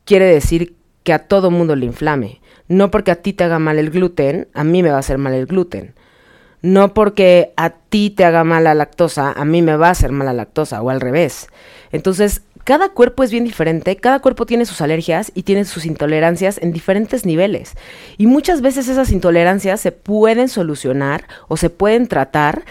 quiere 0.04 0.26
decir 0.26 0.76
que 1.04 1.14
a 1.14 1.20
todo 1.20 1.52
mundo 1.52 1.76
le 1.76 1.86
inflame. 1.86 2.42
No 2.68 2.92
porque 2.92 3.12
a 3.12 3.16
ti 3.16 3.34
te 3.34 3.44
haga 3.44 3.60
mal 3.60 3.78
el 3.78 3.92
gluten, 3.92 4.48
a 4.54 4.64
mí 4.64 4.82
me 4.84 4.90
va 4.90 4.98
a 4.98 5.00
hacer 5.00 5.18
mal 5.18 5.34
el 5.34 5.46
gluten. 5.46 5.94
No 6.62 6.94
porque 6.94 7.54
a 7.58 7.70
ti 7.70 8.10
te 8.10 8.26
haga 8.26 8.44
mal 8.44 8.64
la 8.64 8.74
lactosa, 8.74 9.32
a 9.32 9.46
mí 9.46 9.62
me 9.62 9.76
va 9.76 9.90
a 9.90 9.92
hacer 9.92 10.12
mal 10.12 10.26
la 10.26 10.34
lactosa 10.34 10.82
o 10.82 10.90
al 10.90 11.00
revés. 11.00 11.48
Entonces, 11.92 12.42
cada 12.64 12.90
cuerpo 12.90 13.24
es 13.24 13.30
bien 13.30 13.44
diferente, 13.44 13.96
cada 13.98 14.20
cuerpo 14.20 14.48
tiene 14.48 14.66
sus 14.66 14.82
alergias 14.82 15.32
y 15.36 15.44
tiene 15.44 15.66
sus 15.66 15.86
intolerancias 15.86 16.58
en 16.58 16.74
diferentes 16.74 17.24
niveles. 17.24 17.74
Y 18.18 18.26
muchas 18.26 18.62
veces 18.62 18.88
esas 18.88 19.12
intolerancias 19.12 19.80
se 19.80 19.92
pueden 19.92 20.50
solucionar 20.50 21.28
o 21.48 21.58
se 21.58 21.70
pueden 21.70 22.08
tratar 22.08 22.66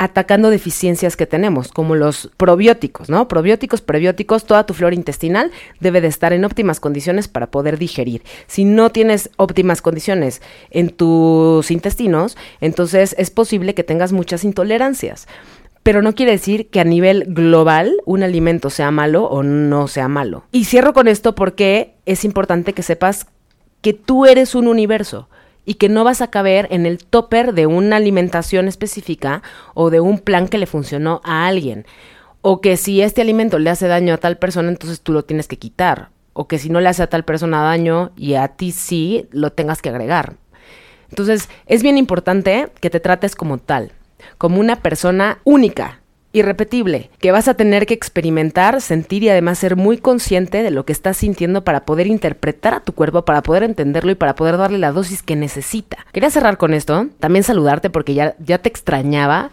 atacando 0.00 0.48
deficiencias 0.48 1.14
que 1.14 1.26
tenemos, 1.26 1.68
como 1.68 1.94
los 1.94 2.30
probióticos, 2.38 3.10
¿no? 3.10 3.28
Probióticos, 3.28 3.82
prebióticos, 3.82 4.46
toda 4.46 4.64
tu 4.64 4.72
flora 4.72 4.94
intestinal 4.94 5.50
debe 5.78 6.00
de 6.00 6.08
estar 6.08 6.32
en 6.32 6.46
óptimas 6.46 6.80
condiciones 6.80 7.28
para 7.28 7.50
poder 7.50 7.76
digerir. 7.76 8.22
Si 8.46 8.64
no 8.64 8.88
tienes 8.88 9.28
óptimas 9.36 9.82
condiciones 9.82 10.40
en 10.70 10.88
tus 10.88 11.70
intestinos, 11.70 12.38
entonces 12.62 13.14
es 13.18 13.28
posible 13.28 13.74
que 13.74 13.84
tengas 13.84 14.12
muchas 14.12 14.42
intolerancias. 14.42 15.28
Pero 15.82 16.00
no 16.00 16.14
quiere 16.14 16.32
decir 16.32 16.70
que 16.70 16.80
a 16.80 16.84
nivel 16.84 17.26
global 17.28 17.92
un 18.06 18.22
alimento 18.22 18.70
sea 18.70 18.90
malo 18.90 19.24
o 19.24 19.42
no 19.42 19.86
sea 19.86 20.08
malo. 20.08 20.44
Y 20.50 20.64
cierro 20.64 20.94
con 20.94 21.08
esto 21.08 21.34
porque 21.34 21.92
es 22.06 22.24
importante 22.24 22.72
que 22.72 22.82
sepas 22.82 23.26
que 23.82 23.92
tú 23.92 24.24
eres 24.24 24.54
un 24.54 24.66
universo 24.66 25.28
y 25.64 25.74
que 25.74 25.88
no 25.88 26.04
vas 26.04 26.20
a 26.20 26.30
caber 26.30 26.66
en 26.70 26.86
el 26.86 27.04
topper 27.04 27.54
de 27.54 27.66
una 27.66 27.96
alimentación 27.96 28.68
específica 28.68 29.42
o 29.74 29.90
de 29.90 30.00
un 30.00 30.18
plan 30.18 30.48
que 30.48 30.58
le 30.58 30.66
funcionó 30.66 31.20
a 31.24 31.46
alguien. 31.46 31.86
O 32.42 32.60
que 32.60 32.76
si 32.76 33.02
este 33.02 33.20
alimento 33.20 33.58
le 33.58 33.70
hace 33.70 33.86
daño 33.86 34.14
a 34.14 34.18
tal 34.18 34.38
persona, 34.38 34.68
entonces 34.68 35.00
tú 35.00 35.12
lo 35.12 35.24
tienes 35.24 35.46
que 35.46 35.58
quitar. 35.58 36.10
O 36.32 36.48
que 36.48 36.58
si 36.58 36.70
no 36.70 36.80
le 36.80 36.88
hace 36.88 37.02
a 37.02 37.08
tal 37.08 37.24
persona 37.24 37.62
daño 37.62 38.12
y 38.16 38.34
a 38.34 38.48
ti 38.48 38.72
sí, 38.72 39.28
lo 39.30 39.52
tengas 39.52 39.82
que 39.82 39.90
agregar. 39.90 40.36
Entonces, 41.10 41.48
es 41.66 41.82
bien 41.82 41.98
importante 41.98 42.68
que 42.80 42.88
te 42.88 43.00
trates 43.00 43.34
como 43.34 43.58
tal, 43.58 43.92
como 44.38 44.60
una 44.60 44.76
persona 44.76 45.40
única, 45.44 45.99
irrepetible, 46.32 47.10
que 47.18 47.32
vas 47.32 47.48
a 47.48 47.54
tener 47.54 47.86
que 47.86 47.94
experimentar, 47.94 48.80
sentir 48.80 49.22
y 49.24 49.28
además 49.28 49.58
ser 49.58 49.76
muy 49.76 49.98
consciente 49.98 50.62
de 50.62 50.70
lo 50.70 50.84
que 50.84 50.92
estás 50.92 51.16
sintiendo 51.16 51.64
para 51.64 51.84
poder 51.84 52.06
interpretar 52.06 52.74
a 52.74 52.80
tu 52.80 52.92
cuerpo, 52.92 53.24
para 53.24 53.42
poder 53.42 53.64
entenderlo 53.64 54.12
y 54.12 54.14
para 54.14 54.34
poder 54.34 54.56
darle 54.56 54.78
la 54.78 54.92
dosis 54.92 55.22
que 55.22 55.36
necesita. 55.36 56.06
Quería 56.12 56.30
cerrar 56.30 56.56
con 56.56 56.72
esto, 56.72 57.08
también 57.18 57.42
saludarte 57.42 57.90
porque 57.90 58.14
ya, 58.14 58.36
ya 58.38 58.58
te 58.58 58.68
extrañaba 58.68 59.50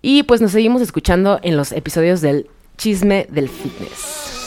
y 0.00 0.22
pues 0.24 0.40
nos 0.40 0.52
seguimos 0.52 0.82
escuchando 0.82 1.38
en 1.42 1.56
los 1.56 1.72
episodios 1.72 2.20
del 2.20 2.48
chisme 2.76 3.26
del 3.30 3.48
fitness. 3.48 4.41